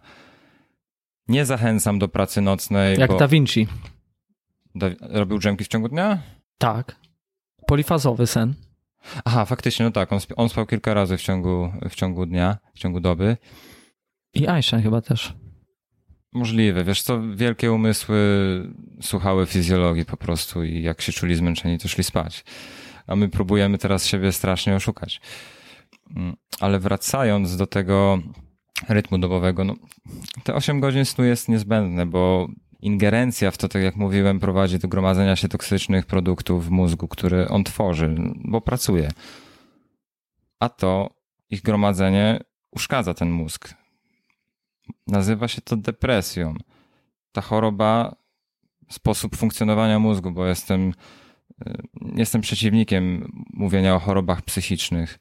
Nie 1.27 1.45
zachęcam 1.45 1.99
do 1.99 2.07
pracy 2.07 2.41
nocnej, 2.41 2.99
Jak 2.99 3.11
bo 3.11 3.17
Da 3.17 3.27
Vinci. 3.27 3.67
Da... 4.75 4.87
robił 5.01 5.39
drzemki 5.39 5.63
w 5.63 5.67
ciągu 5.67 5.89
dnia? 5.89 6.19
Tak. 6.57 6.95
Polifazowy 7.67 8.27
sen. 8.27 8.53
Aha, 9.25 9.45
faktycznie, 9.45 9.85
no 9.85 9.91
tak, 9.91 10.13
on, 10.13 10.19
on 10.35 10.49
spał 10.49 10.65
kilka 10.65 10.93
razy 10.93 11.17
w 11.17 11.21
ciągu, 11.21 11.71
w 11.89 11.95
ciągu 11.95 12.25
dnia, 12.25 12.57
w 12.73 12.79
ciągu 12.79 12.99
doby. 12.99 13.37
I 14.33 14.47
Einstein 14.47 14.83
chyba 14.83 15.01
też. 15.01 15.33
Możliwe, 16.35 16.83
wiesz 16.83 17.01
co, 17.01 17.21
wielkie 17.35 17.71
umysły 17.71 18.17
słuchały 19.01 19.45
fizjologii 19.45 20.05
po 20.05 20.17
prostu 20.17 20.63
i 20.63 20.81
jak 20.81 21.01
się 21.01 21.11
czuli 21.11 21.35
zmęczeni, 21.35 21.79
to 21.79 21.87
szli 21.87 22.03
spać. 22.03 22.43
A 23.07 23.15
my 23.15 23.29
próbujemy 23.29 23.77
teraz 23.77 24.05
siebie 24.05 24.31
strasznie 24.31 24.75
oszukać. 24.75 25.21
Mm, 26.15 26.35
Ale 26.59 26.79
wracając 26.79 27.57
do 27.57 27.67
tego 27.67 28.19
rytmu 28.89 29.17
dobowego, 29.17 29.63
no, 29.63 29.75
te 30.43 30.55
8 30.55 30.79
godzin 30.79 31.05
snu 31.05 31.25
jest 31.25 31.49
niezbędne, 31.49 32.05
bo 32.05 32.47
ingerencja 32.81 33.51
w 33.51 33.57
to, 33.57 33.67
tak 33.67 33.81
jak 33.81 33.95
mówiłem, 33.95 34.39
prowadzi 34.39 34.79
do 34.79 34.87
gromadzenia 34.87 35.35
się 35.35 35.47
toksycznych 35.47 36.05
produktów 36.05 36.65
w 36.65 36.69
mózgu, 36.69 37.07
które 37.07 37.47
on 37.47 37.63
tworzy, 37.63 38.15
bo 38.35 38.61
pracuje. 38.61 39.11
A 40.59 40.69
to 40.69 41.09
ich 41.49 41.61
gromadzenie 41.61 42.39
uszkadza 42.71 43.13
ten 43.13 43.31
mózg. 43.31 43.84
Nazywa 45.07 45.47
się 45.47 45.61
to 45.61 45.77
depresją. 45.77 46.55
Ta 47.31 47.41
choroba, 47.41 48.15
sposób 48.89 49.35
funkcjonowania 49.35 49.99
mózgu, 49.99 50.31
bo 50.31 50.45
jestem, 50.45 50.93
y, 51.67 51.77
jestem 52.15 52.41
przeciwnikiem 52.41 53.31
mówienia 53.53 53.95
o 53.95 53.99
chorobach 53.99 54.41
psychicznych 54.41 55.19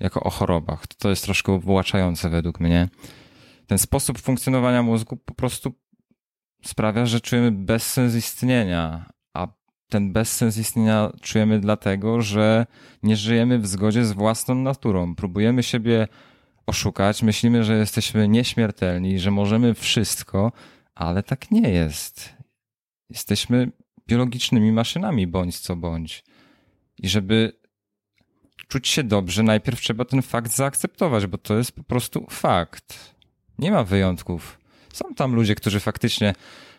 jako 0.00 0.20
o 0.20 0.30
chorobach. 0.30 0.86
To 0.86 1.10
jest 1.10 1.24
troszkę 1.24 1.52
uwłaczające 1.52 2.30
według 2.30 2.60
mnie. 2.60 2.88
Ten 3.66 3.78
sposób 3.78 4.18
funkcjonowania 4.18 4.82
mózgu 4.82 5.16
po 5.16 5.34
prostu 5.34 5.72
sprawia, 6.64 7.06
że 7.06 7.20
czujemy 7.20 7.52
bezsens 7.52 8.14
istnienia, 8.14 9.12
a 9.34 9.48
ten 9.88 10.12
bezsens 10.12 10.58
istnienia 10.58 11.12
czujemy 11.22 11.60
dlatego, 11.60 12.22
że 12.22 12.66
nie 13.02 13.16
żyjemy 13.16 13.58
w 13.58 13.66
zgodzie 13.66 14.04
z 14.04 14.12
własną 14.12 14.54
naturą. 14.54 15.14
Próbujemy 15.14 15.62
siebie 15.62 16.08
oszukać, 16.66 17.22
myślimy, 17.22 17.64
że 17.64 17.76
jesteśmy 17.76 18.28
nieśmiertelni, 18.28 19.18
że 19.18 19.30
możemy 19.30 19.74
wszystko, 19.74 20.52
ale 20.94 21.22
tak 21.22 21.50
nie 21.50 21.70
jest. 21.70 22.34
Jesteśmy 23.10 23.72
biologicznymi 24.08 24.72
maszynami, 24.72 25.26
bądź 25.26 25.58
co 25.58 25.76
bądź. 25.76 26.24
I 26.98 27.08
żeby 27.08 27.52
czuć 28.68 28.88
się 28.88 29.02
dobrze, 29.02 29.42
najpierw 29.42 29.80
trzeba 29.80 30.04
ten 30.04 30.22
fakt 30.22 30.52
zaakceptować, 30.52 31.26
bo 31.26 31.38
to 31.38 31.58
jest 31.58 31.72
po 31.72 31.82
prostu 31.82 32.26
fakt. 32.30 33.14
Nie 33.58 33.70
ma 33.70 33.84
wyjątków. 33.84 34.58
Są 34.92 35.14
tam 35.14 35.34
ludzie, 35.34 35.54
którzy 35.54 35.80
faktycznie 35.80 36.34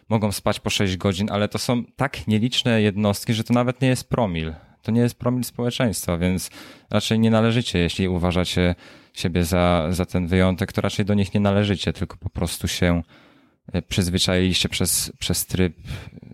mogą 0.10 0.32
spać 0.32 0.60
po 0.60 0.70
6 0.70 0.98
godzin, 0.98 1.32
ale 1.32 1.48
to 1.48 1.60
są 1.60 1.84
tak 1.86 2.28
nieliczne 2.28 2.82
jednostki, 2.82 3.34
że 3.34 3.44
to 3.44 3.54
nawet 3.54 3.82
nie 3.82 3.88
jest 3.88 4.10
promil. 4.10 4.54
To 4.86 4.92
nie 4.92 5.02
jest 5.02 5.20
promil 5.20 5.44
społeczeństwa, 5.44 6.18
więc 6.18 6.50
raczej 6.90 7.20
nie 7.20 7.32
należycie, 7.32 7.80
jeśli 7.80 8.08
uważacie 8.08 8.76
siebie 9.14 9.44
za, 9.44 9.88
za 9.90 10.06
ten 10.06 10.28
wyjątek, 10.28 10.74
to 10.74 10.82
raczej 10.82 11.06
do 11.06 11.14
nich 11.14 11.34
nie 11.34 11.40
należycie, 11.40 11.94
tylko 11.94 12.18
po 12.18 12.30
prostu 12.30 12.68
się 12.68 13.04
e, 13.74 13.82
przyzwyczailiście 13.82 14.70
przez, 14.70 15.12
przez 15.20 15.46
tryb, 15.46 15.78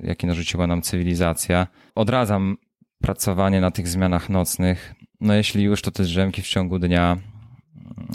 jaki 0.04 0.28
narzuciła 0.28 0.68
nam 0.68 0.82
cywilizacja. 0.82 1.68
Odradzam 1.96 2.58
pracowanie 3.02 3.62
na 3.62 3.72
tych 3.72 3.88
zmianach 3.88 4.30
nocnych. 4.30 4.94
No 5.22 5.34
jeśli 5.34 5.64
już, 5.64 5.82
to 5.82 5.92
te 5.92 6.04
drzemki 6.04 6.42
w 6.42 6.48
ciągu 6.48 6.80
dnia. 6.80 7.18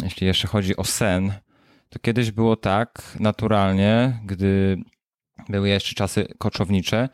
Jeśli 0.02 0.26
jeszcze 0.26 0.48
chodzi 0.48 0.76
o 0.76 0.84
sen, 0.84 1.32
to 1.88 1.98
kiedyś 1.98 2.30
było 2.30 2.56
tak 2.56 3.02
naturalnie, 3.20 4.20
gdy 4.24 4.78
były 5.48 5.68
jeszcze 5.68 5.94
czasy 5.94 6.26
koczownicze, 6.38 7.08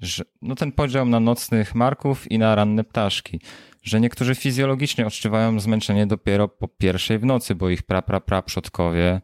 że 0.00 0.24
no 0.42 0.54
ten 0.54 0.72
podział 0.72 1.06
na 1.06 1.20
nocnych 1.20 1.74
marków 1.74 2.32
i 2.32 2.38
na 2.38 2.54
ranne 2.54 2.84
ptaszki, 2.84 3.40
że 3.82 4.00
niektórzy 4.00 4.34
fizjologicznie 4.34 5.06
odczuwają 5.06 5.60
zmęczenie 5.60 6.06
dopiero 6.06 6.48
po 6.48 6.68
pierwszej 6.68 7.18
w 7.18 7.24
nocy, 7.24 7.54
bo 7.54 7.70
ich 7.70 7.82
pra, 7.82 8.02
pra, 8.02 8.20
pra 8.20 8.42
przodkowie 8.42 9.20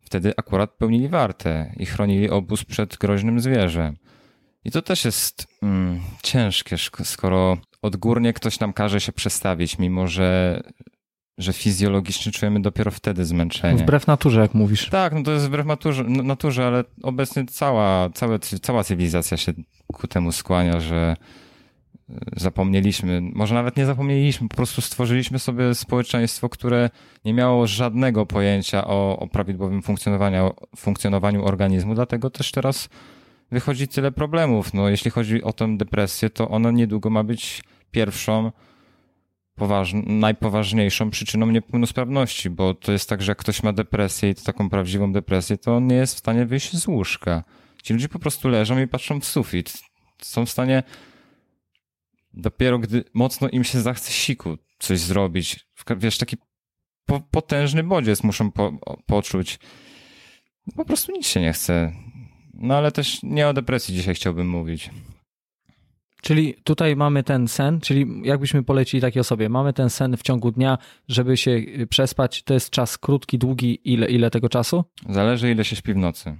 wtedy 0.00 0.32
akurat 0.36 0.70
pełnili 0.70 1.08
wartę 1.08 1.72
i 1.76 1.86
chronili 1.86 2.30
obóz 2.30 2.64
przed 2.64 2.96
groźnym 2.96 3.40
zwierzem. 3.40 3.96
I 4.64 4.70
to 4.70 4.82
też 4.82 5.04
jest 5.04 5.46
mm, 5.62 6.00
ciężkie, 6.22 6.76
skoro 7.04 7.56
odgórnie 7.82 8.32
ktoś 8.32 8.60
nam 8.60 8.72
każe 8.72 9.00
się 9.00 9.12
przestawić, 9.12 9.78
mimo 9.78 10.06
że, 10.06 10.60
że 11.38 11.52
fizjologicznie 11.52 12.32
czujemy 12.32 12.62
dopiero 12.62 12.90
wtedy 12.90 13.24
zmęczenie. 13.24 13.82
Wbrew 13.82 14.06
naturze, 14.06 14.40
jak 14.40 14.54
mówisz. 14.54 14.88
Tak, 14.88 15.12
no 15.12 15.22
to 15.22 15.32
jest 15.32 15.46
wbrew 15.46 15.66
naturze, 15.66 16.04
naturze 16.04 16.66
ale 16.66 16.84
obecnie 17.02 17.44
cała, 17.44 18.10
całe, 18.10 18.38
cała 18.38 18.84
cywilizacja 18.84 19.36
się 19.36 19.52
ku 19.92 20.08
temu 20.08 20.32
skłania, 20.32 20.80
że 20.80 21.16
y, 22.10 22.14
zapomnieliśmy, 22.36 23.20
może 23.34 23.54
nawet 23.54 23.76
nie 23.76 23.86
zapomnieliśmy, 23.86 24.48
po 24.48 24.56
prostu 24.56 24.80
stworzyliśmy 24.80 25.38
sobie 25.38 25.74
społeczeństwo, 25.74 26.48
które 26.48 26.90
nie 27.24 27.34
miało 27.34 27.66
żadnego 27.66 28.26
pojęcia 28.26 28.86
o, 28.86 29.18
o 29.18 29.26
prawidłowym 29.26 29.82
funkcjonowaniu, 29.82 30.50
funkcjonowaniu 30.76 31.44
organizmu, 31.44 31.94
dlatego 31.94 32.30
też 32.30 32.52
teraz 32.52 32.88
wychodzi 33.50 33.88
tyle 33.88 34.12
problemów. 34.12 34.74
No, 34.74 34.88
jeśli 34.88 35.10
chodzi 35.10 35.42
o 35.42 35.52
tę 35.52 35.76
depresję, 35.76 36.30
to 36.30 36.48
ona 36.48 36.70
niedługo 36.70 37.10
ma 37.10 37.24
być 37.24 37.62
pierwszą 37.90 38.52
najpoważniejszą 40.06 41.10
przyczyną 41.10 41.46
niepełnosprawności, 41.46 42.50
bo 42.50 42.74
to 42.74 42.92
jest 42.92 43.08
tak, 43.08 43.22
że 43.22 43.30
jak 43.30 43.38
ktoś 43.38 43.62
ma 43.62 43.72
depresję 43.72 44.30
i 44.30 44.34
to 44.34 44.42
taką 44.42 44.70
prawdziwą 44.70 45.12
depresję, 45.12 45.58
to 45.58 45.76
on 45.76 45.86
nie 45.86 45.96
jest 45.96 46.14
w 46.14 46.18
stanie 46.18 46.46
wyjść 46.46 46.76
z 46.76 46.88
łóżka. 46.88 47.44
Ci 47.82 47.92
ludzie 47.92 48.08
po 48.08 48.18
prostu 48.18 48.48
leżą 48.48 48.78
i 48.78 48.86
patrzą 48.86 49.20
w 49.20 49.24
sufit. 49.24 49.72
Są 50.22 50.46
w 50.46 50.50
stanie 50.50 50.82
dopiero 52.34 52.78
gdy 52.78 53.04
mocno 53.14 53.48
im 53.48 53.64
się 53.64 53.80
zachce 53.80 54.12
siku 54.12 54.58
coś 54.78 54.98
zrobić. 54.98 55.66
Wiesz, 55.96 56.18
taki 56.18 56.36
po, 57.06 57.20
potężny 57.20 57.82
bodziec 57.82 58.22
muszą 58.22 58.52
po, 58.52 58.72
poczuć. 59.06 59.58
Po 60.76 60.84
prostu 60.84 61.12
nic 61.12 61.26
się 61.26 61.40
nie 61.40 61.52
chce. 61.52 61.92
No 62.54 62.76
ale 62.76 62.92
też 62.92 63.22
nie 63.22 63.48
o 63.48 63.52
depresji 63.52 63.94
dzisiaj 63.94 64.14
chciałbym 64.14 64.48
mówić. 64.48 64.90
Czyli 66.26 66.54
tutaj 66.64 66.96
mamy 66.96 67.22
ten 67.22 67.48
sen, 67.48 67.80
czyli 67.80 68.06
jakbyśmy 68.24 68.62
polecili 68.62 69.00
takiej 69.00 69.20
osobie, 69.20 69.48
mamy 69.48 69.72
ten 69.72 69.90
sen 69.90 70.16
w 70.16 70.22
ciągu 70.22 70.50
dnia, 70.50 70.78
żeby 71.08 71.36
się 71.36 71.50
y, 71.50 71.86
przespać, 71.86 72.42
to 72.42 72.54
jest 72.54 72.70
czas 72.70 72.98
krótki, 72.98 73.38
długi, 73.38 73.80
ile, 73.84 74.06
ile 74.06 74.30
tego 74.30 74.48
czasu? 74.48 74.84
Zależy 75.08 75.50
ile 75.50 75.64
się 75.64 75.76
śpi 75.76 75.94
w 75.94 75.96
nocy. 75.96 76.36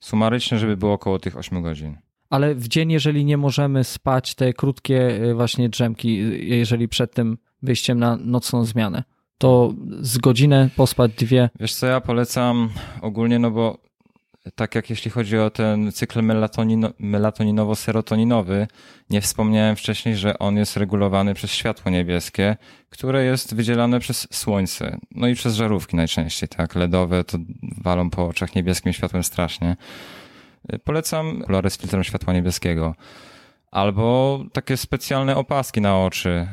Sumarycznie, 0.00 0.58
żeby 0.58 0.76
było 0.76 0.92
około 0.92 1.18
tych 1.18 1.36
8 1.36 1.62
godzin. 1.62 1.96
Ale 2.30 2.54
w 2.54 2.68
dzień, 2.68 2.92
jeżeli 2.92 3.24
nie 3.24 3.36
możemy 3.36 3.84
spać, 3.84 4.34
te 4.34 4.52
krótkie 4.52 5.24
y, 5.24 5.34
właśnie 5.34 5.68
drzemki, 5.68 6.20
y, 6.20 6.38
jeżeli 6.38 6.88
przed 6.88 7.14
tym 7.14 7.38
wyjściem 7.62 7.98
na 7.98 8.16
nocną 8.16 8.64
zmianę, 8.64 9.04
to 9.38 9.74
z 10.00 10.18
godzinę 10.18 10.70
pospać 10.76 11.12
dwie. 11.12 11.50
Wiesz 11.60 11.74
co, 11.74 11.86
ja 11.86 12.00
polecam 12.00 12.68
ogólnie, 13.02 13.38
no 13.38 13.50
bo 13.50 13.78
tak 14.54 14.74
jak 14.74 14.90
jeśli 14.90 15.10
chodzi 15.10 15.38
o 15.38 15.50
ten 15.50 15.92
cykl 15.92 16.22
melatonino, 16.22 16.88
melatoninowo-serotoninowy, 17.00 18.66
nie 19.10 19.20
wspomniałem 19.20 19.76
wcześniej, 19.76 20.16
że 20.16 20.38
on 20.38 20.56
jest 20.56 20.76
regulowany 20.76 21.34
przez 21.34 21.50
światło 21.50 21.90
niebieskie, 21.90 22.56
które 22.90 23.24
jest 23.24 23.54
wydzielane 23.54 24.00
przez 24.00 24.28
słońce, 24.30 24.98
no 25.10 25.28
i 25.28 25.34
przez 25.34 25.54
żarówki 25.54 25.96
najczęściej, 25.96 26.48
tak, 26.48 26.74
LEDowe 26.74 27.24
to 27.24 27.38
walą 27.82 28.10
po 28.10 28.26
oczach 28.26 28.54
niebieskim 28.54 28.92
światłem 28.92 29.22
strasznie. 29.22 29.76
Polecam 30.84 31.42
okulary 31.42 31.70
z 31.70 31.78
filtrem 31.78 32.04
światła 32.04 32.32
niebieskiego. 32.32 32.94
Albo 33.70 34.40
takie 34.52 34.76
specjalne 34.76 35.36
opaski 35.36 35.80
na 35.80 35.98
oczy, 35.98 36.46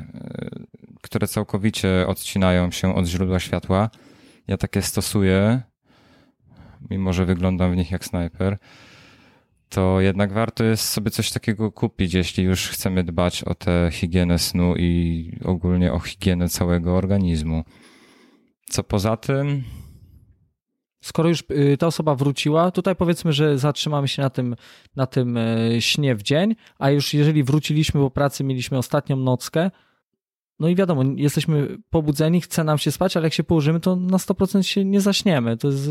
które 1.02 1.28
całkowicie 1.28 2.08
odcinają 2.08 2.72
się 2.72 2.96
od 2.96 3.06
źródła 3.06 3.40
światła. 3.40 3.90
Ja 4.48 4.58
takie 4.58 4.82
stosuję 4.82 5.62
mimo 6.89 7.13
że 7.13 7.26
wyglądam 7.26 7.72
w 7.72 7.76
nich 7.76 7.91
jak 7.91 8.06
snajper, 8.06 8.58
to 9.69 10.02
jednak 10.02 10.34
warto 10.34 10.63
jest 10.63 10.89
sobie 10.89 11.12
coś 11.12 11.32
takiego 11.32 11.72
kupić, 11.72 12.13
jeśli 12.13 12.43
już 12.43 12.69
chcemy 12.69 13.04
dbać 13.04 13.43
o 13.43 13.56
tę 13.56 13.89
higienę 13.91 14.39
snu 14.39 14.76
i 14.78 15.32
ogólnie 15.46 15.93
o 15.93 16.00
higienę 16.00 16.50
całego 16.50 16.98
organizmu. 16.98 17.63
Co 18.69 18.84
poza 18.84 19.17
tym, 19.17 19.63
skoro 21.02 21.30
już 21.30 21.43
y, 21.52 21.78
ta 21.78 21.88
osoba 21.88 22.15
wróciła, 22.15 22.72
tutaj 22.72 22.96
powiedzmy, 22.96 23.34
że 23.34 23.58
zatrzymamy 23.58 24.08
się 24.08 24.22
na 24.22 24.30
tym, 24.30 24.56
na 24.96 25.06
tym 25.06 25.38
y, 25.38 25.78
śnie 25.80 26.15
w 26.15 26.22
dzień, 26.22 26.56
a 26.80 26.89
już 26.89 27.13
jeżeli 27.13 27.43
wróciliśmy 27.43 28.02
po 28.02 28.12
pracy, 28.12 28.43
mieliśmy 28.43 28.78
ostatnią 28.78 29.15
nockę, 29.15 29.72
no 30.60 30.70
i 30.70 30.76
wiadomo, 30.76 31.04
jesteśmy 31.16 31.78
pobudzeni, 31.89 32.42
chce 32.42 32.63
nam 32.63 32.78
się 32.78 32.92
spać, 32.92 33.18
ale 33.18 33.26
jak 33.26 33.34
się 33.34 33.44
położymy, 33.44 33.80
to 33.80 33.96
na 33.96 34.18
100% 34.18 34.62
się 34.62 34.86
nie 34.86 35.02
zaśniemy. 35.02 35.58
To 35.58 35.68
jest 35.68 35.89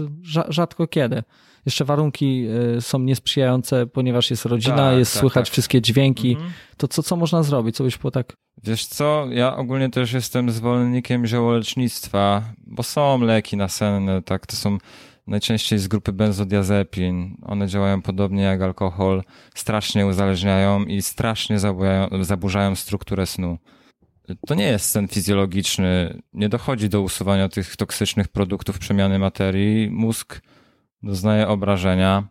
rzadko 0.49 0.87
kiedy. 0.87 1.23
Jeszcze 1.67 1.85
warunki 1.85 2.47
y, 2.77 2.81
są 2.81 2.99
niesprzyjające, 2.99 3.87
ponieważ 3.87 4.31
jest 4.31 4.45
rodzina, 4.45 4.77
tak, 4.77 4.99
jest 4.99 5.13
tak, 5.13 5.21
słychać 5.21 5.47
tak. 5.47 5.53
wszystkie 5.53 5.83
dźwięki. 5.83 6.33
Mhm. 6.33 6.53
To 6.77 6.89
co, 6.89 7.03
co 7.03 7.17
można 7.17 7.43
zrobić? 7.43 7.77
Co 7.77 7.85
byś 7.85 7.99
było 7.99 8.11
tak... 8.11 8.37
Wiesz 8.65 8.87
co, 8.87 9.27
ja 9.31 9.57
ogólnie 9.57 9.91
też 9.91 10.13
jestem 10.13 10.51
zwolennikiem 10.51 11.27
ziołolecznictwa, 11.27 12.43
bo 12.67 12.83
są 12.83 13.21
leki 13.21 13.57
nasenne, 13.57 14.23
tak, 14.23 14.47
to 14.47 14.57
są 14.57 14.79
najczęściej 15.27 15.79
z 15.79 15.89
grupy 15.89 16.13
benzodiazepin. 16.13 17.37
One 17.43 17.69
działają 17.69 18.03
podobnie 18.03 18.43
jak 18.43 18.63
alkohol, 18.63 19.23
strasznie 19.55 20.07
uzależniają 20.07 20.85
i 20.85 21.03
strasznie 21.03 21.59
zaburzają, 21.59 22.25
zaburzają 22.25 22.75
strukturę 22.75 23.27
snu 23.27 23.59
to 24.47 24.55
nie 24.55 24.65
jest 24.65 24.91
sen 24.91 25.09
fizjologiczny, 25.09 26.23
nie 26.33 26.49
dochodzi 26.49 26.89
do 26.89 27.03
usuwania 27.03 27.49
tych 27.49 27.77
toksycznych 27.77 28.29
produktów 28.29 28.79
przemiany 28.79 29.19
materii. 29.19 29.91
Mózg 29.91 30.41
doznaje 31.03 31.49
obrażenia, 31.49 32.29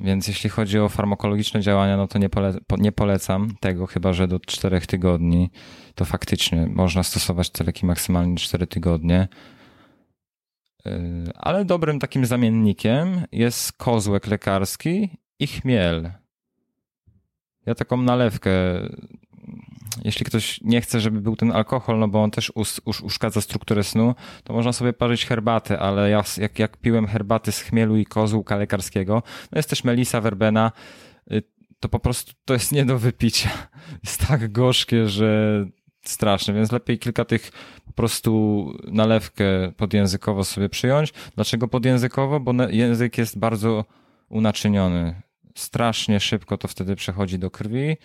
więc 0.00 0.28
jeśli 0.28 0.50
chodzi 0.50 0.78
o 0.78 0.88
farmakologiczne 0.88 1.60
działania, 1.60 1.96
no 1.96 2.08
to 2.08 2.18
nie, 2.18 2.28
pole, 2.28 2.54
nie 2.78 2.92
polecam 2.92 3.56
tego, 3.60 3.86
chyba 3.86 4.12
że 4.12 4.28
do 4.28 4.40
4 4.40 4.80
tygodni. 4.80 5.50
To 5.94 6.04
faktycznie 6.04 6.66
można 6.66 7.02
stosować 7.02 7.50
te 7.50 7.64
leki 7.64 7.86
maksymalnie 7.86 8.36
4 8.36 8.66
tygodnie. 8.66 9.28
Yy, 10.84 10.92
ale 11.34 11.64
dobrym 11.64 11.98
takim 11.98 12.26
zamiennikiem 12.26 13.24
jest 13.32 13.72
kozłek 13.72 14.26
lekarski 14.26 15.10
i 15.38 15.46
chmiel. 15.46 16.12
Ja 17.66 17.74
taką 17.74 17.96
nalewkę 17.96 18.50
jeśli 20.04 20.26
ktoś 20.26 20.60
nie 20.60 20.80
chce, 20.80 21.00
żeby 21.00 21.20
był 21.20 21.36
ten 21.36 21.52
alkohol, 21.52 21.98
no 21.98 22.08
bo 22.08 22.22
on 22.22 22.30
też 22.30 22.52
us, 22.54 22.80
us, 22.84 23.00
uszkadza 23.00 23.40
strukturę 23.40 23.84
snu, 23.84 24.14
to 24.44 24.52
można 24.52 24.72
sobie 24.72 24.92
parzyć 24.92 25.26
herbatę, 25.26 25.78
ale 25.78 26.10
ja, 26.10 26.24
jak, 26.36 26.58
jak 26.58 26.76
piłem 26.76 27.06
herbaty 27.06 27.52
z 27.52 27.60
chmielu 27.60 27.96
i 27.96 28.04
kozłka 28.04 28.56
lekarskiego, 28.56 29.22
no 29.52 29.58
jest 29.58 29.70
też 29.70 29.84
melisa, 29.84 30.20
verbena, 30.20 30.72
y, 31.32 31.42
to 31.80 31.88
po 31.88 31.98
prostu 31.98 32.32
to 32.44 32.54
jest 32.54 32.72
nie 32.72 32.84
do 32.84 32.98
wypicia. 32.98 33.50
Jest 34.04 34.26
tak 34.26 34.52
gorzkie, 34.52 35.08
że 35.08 35.64
straszne, 36.04 36.54
więc 36.54 36.72
lepiej 36.72 36.98
kilka 36.98 37.24
tych 37.24 37.50
po 37.86 37.92
prostu 37.92 38.72
nalewkę 38.84 39.72
podjęzykowo 39.76 40.44
sobie 40.44 40.68
przyjąć. 40.68 41.12
Dlaczego 41.34 41.68
podjęzykowo? 41.68 42.40
Bo 42.40 42.52
język 42.70 43.18
jest 43.18 43.38
bardzo 43.38 43.84
unaczyniony. 44.28 45.22
Strasznie 45.54 46.20
szybko 46.20 46.58
to 46.58 46.68
wtedy 46.68 46.96
przechodzi 46.96 47.38
do 47.38 47.50
krwi 47.50 47.96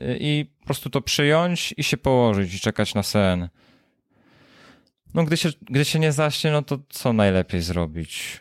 i 0.00 0.46
po 0.60 0.64
prostu 0.64 0.90
to 0.90 1.00
przyjąć 1.00 1.74
i 1.76 1.84
się 1.84 1.96
położyć 1.96 2.54
i 2.54 2.60
czekać 2.60 2.94
na 2.94 3.02
sen. 3.02 3.48
No, 5.14 5.24
gdy 5.24 5.36
się, 5.36 5.48
gdy 5.62 5.84
się 5.84 5.98
nie 5.98 6.12
zaśnie, 6.12 6.50
no 6.50 6.62
to 6.62 6.78
co 6.88 7.12
najlepiej 7.12 7.62
zrobić? 7.62 8.40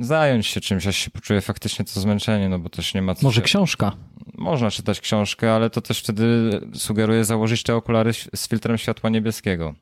Zająć 0.00 0.46
się 0.46 0.60
czymś, 0.60 0.86
aż 0.86 0.96
się 0.96 1.10
poczuje 1.10 1.40
faktycznie 1.40 1.84
to 1.84 2.00
zmęczenie, 2.00 2.48
no 2.48 2.58
bo 2.58 2.68
też 2.68 2.94
nie 2.94 3.02
ma 3.02 3.14
co. 3.14 3.26
Może 3.26 3.40
się... 3.40 3.44
książka. 3.44 3.96
Można 4.34 4.70
czytać 4.70 5.00
książkę, 5.00 5.52
ale 5.52 5.70
to 5.70 5.80
też 5.80 5.98
wtedy 5.98 6.60
sugeruje 6.74 7.24
założyć 7.24 7.62
te 7.62 7.76
okulary 7.76 8.12
z 8.12 8.48
filtrem 8.48 8.78
światła 8.78 9.10
niebieskiego. 9.10 9.74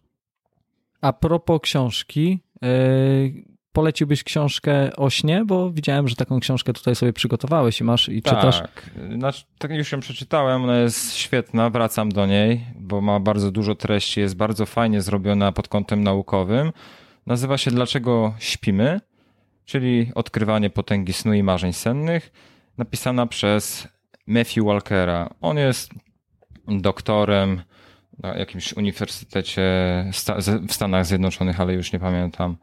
A 1.00 1.12
propos 1.12 1.60
książki, 1.62 2.40
yy, 2.62 3.49
poleciłbyś 3.72 4.24
książkę 4.24 4.96
o 4.96 5.10
śnie, 5.10 5.44
bo 5.46 5.70
widziałem, 5.70 6.08
że 6.08 6.16
taką 6.16 6.40
książkę 6.40 6.72
tutaj 6.72 6.94
sobie 6.94 7.12
przygotowałeś 7.12 7.80
i 7.80 7.84
masz 7.84 8.08
i 8.08 8.22
tak, 8.22 8.34
czytasz. 8.34 8.62
Znaczy, 9.14 9.44
tak 9.58 9.70
już 9.70 9.92
ją 9.92 10.00
przeczytałem, 10.00 10.64
ona 10.64 10.78
jest 10.78 11.14
świetna, 11.14 11.70
wracam 11.70 12.08
do 12.08 12.26
niej, 12.26 12.66
bo 12.76 13.00
ma 13.00 13.20
bardzo 13.20 13.50
dużo 13.50 13.74
treści, 13.74 14.20
jest 14.20 14.36
bardzo 14.36 14.66
fajnie 14.66 15.02
zrobiona 15.02 15.52
pod 15.52 15.68
kątem 15.68 16.04
naukowym. 16.04 16.72
Nazywa 17.26 17.58
się 17.58 17.70
Dlaczego 17.70 18.34
śpimy, 18.38 19.00
czyli 19.64 20.10
odkrywanie 20.14 20.70
potęgi 20.70 21.12
snu 21.12 21.34
i 21.34 21.42
marzeń 21.42 21.72
sennych, 21.72 22.32
napisana 22.78 23.26
przez 23.26 23.88
Matthew 24.26 24.64
Walkera. 24.64 25.30
On 25.40 25.56
jest 25.56 25.90
doktorem 26.68 27.62
na 28.18 28.34
jakimś 28.34 28.72
uniwersytecie 28.72 29.62
w 30.68 30.72
Stanach 30.72 31.06
Zjednoczonych, 31.06 31.60
ale 31.60 31.72
już 31.72 31.92
nie 31.92 31.98
pamiętam 31.98 32.56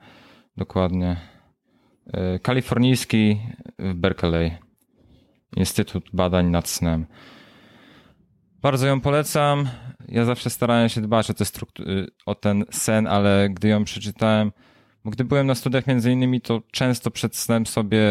Dokładnie. 0.57 1.17
E, 2.13 2.39
kalifornijski 2.39 3.41
w 3.79 3.93
Berkeley. 3.93 4.51
Instytut 5.55 6.09
Badań 6.13 6.49
nad 6.49 6.69
Snem. 6.69 7.05
Bardzo 8.61 8.87
ją 8.87 9.01
polecam. 9.01 9.69
Ja 10.07 10.25
zawsze 10.25 10.49
starałem 10.49 10.89
się 10.89 11.01
dbać 11.01 11.29
o, 11.29 11.33
te 11.33 11.45
struktury, 11.45 12.07
o 12.25 12.35
ten 12.35 12.65
sen, 12.71 13.07
ale 13.07 13.49
gdy 13.49 13.67
ją 13.67 13.83
przeczytałem, 13.83 14.51
bo 15.05 15.11
gdy 15.11 15.23
byłem 15.25 15.47
na 15.47 15.55
studiach 15.55 15.87
między 15.87 16.11
innymi, 16.11 16.41
to 16.41 16.61
często 16.71 17.11
przed 17.11 17.35
snem 17.35 17.65
sobie 17.65 18.01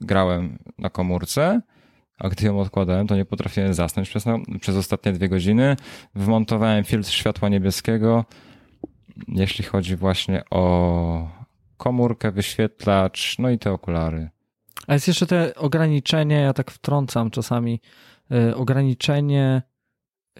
grałem 0.00 0.58
na 0.78 0.90
komórce, 0.90 1.60
a 2.18 2.28
gdy 2.28 2.46
ją 2.46 2.60
odkładałem, 2.60 3.06
to 3.06 3.16
nie 3.16 3.24
potrafiłem 3.24 3.74
zasnąć 3.74 4.08
przez, 4.08 4.24
przez 4.60 4.76
ostatnie 4.76 5.12
dwie 5.12 5.28
godziny. 5.28 5.76
Wmontowałem 6.14 6.84
filtr 6.84 7.10
światła 7.10 7.48
niebieskiego, 7.48 8.24
jeśli 9.28 9.64
chodzi 9.64 9.96
właśnie 9.96 10.42
o 10.50 11.35
komórkę, 11.76 12.32
wyświetlacz, 12.32 13.38
no 13.38 13.50
i 13.50 13.58
te 13.58 13.72
okulary. 13.72 14.30
A 14.86 14.94
jest 14.94 15.08
jeszcze 15.08 15.26
te 15.26 15.54
ograniczenie, 15.54 16.36
ja 16.36 16.52
tak 16.52 16.70
wtrącam 16.70 17.30
czasami, 17.30 17.80
y, 18.32 18.56
ograniczenie 18.56 19.62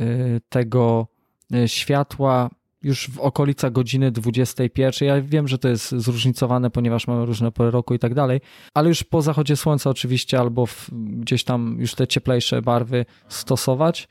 y, 0.01 0.41
tego 0.49 1.09
y, 1.55 1.69
światła 1.69 2.51
już 2.83 3.11
w 3.11 3.21
okolicach 3.21 3.73
godziny 3.73 4.11
21. 4.11 5.09
Ja 5.09 5.23
wiem, 5.23 5.49
że 5.49 5.59
to 5.59 5.69
jest 5.69 5.91
zróżnicowane, 5.91 6.71
ponieważ 6.71 7.07
mamy 7.07 7.27
różne 7.27 7.53
pory 7.53 7.71
roku 7.71 7.95
i 7.95 7.99
tak 7.99 8.15
dalej, 8.15 8.41
ale 8.75 8.89
już 8.89 9.05
po 9.05 9.23
zachodzie 9.23 9.57
słońca 9.57 9.91
oczywiście 9.91 10.39
albo 10.39 10.67
w, 10.67 10.91
gdzieś 10.93 11.45
tam 11.45 11.77
już 11.81 11.95
te 11.95 12.07
cieplejsze 12.07 12.63
barwy 12.63 13.05
stosować. 13.29 14.09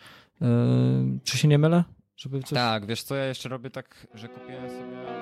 Czy 1.23 1.37
się 1.37 1.47
nie 1.47 1.57
mylę? 1.57 1.83
Żeby 2.17 2.39
coś... 2.39 2.49
Tak, 2.49 2.85
wiesz 2.85 3.03
co, 3.03 3.15
ja 3.15 3.25
jeszcze 3.25 3.49
robię 3.49 3.69
tak, 3.69 4.07
że 4.13 4.29
kupiłem 4.29 4.69
sobie 4.69 5.14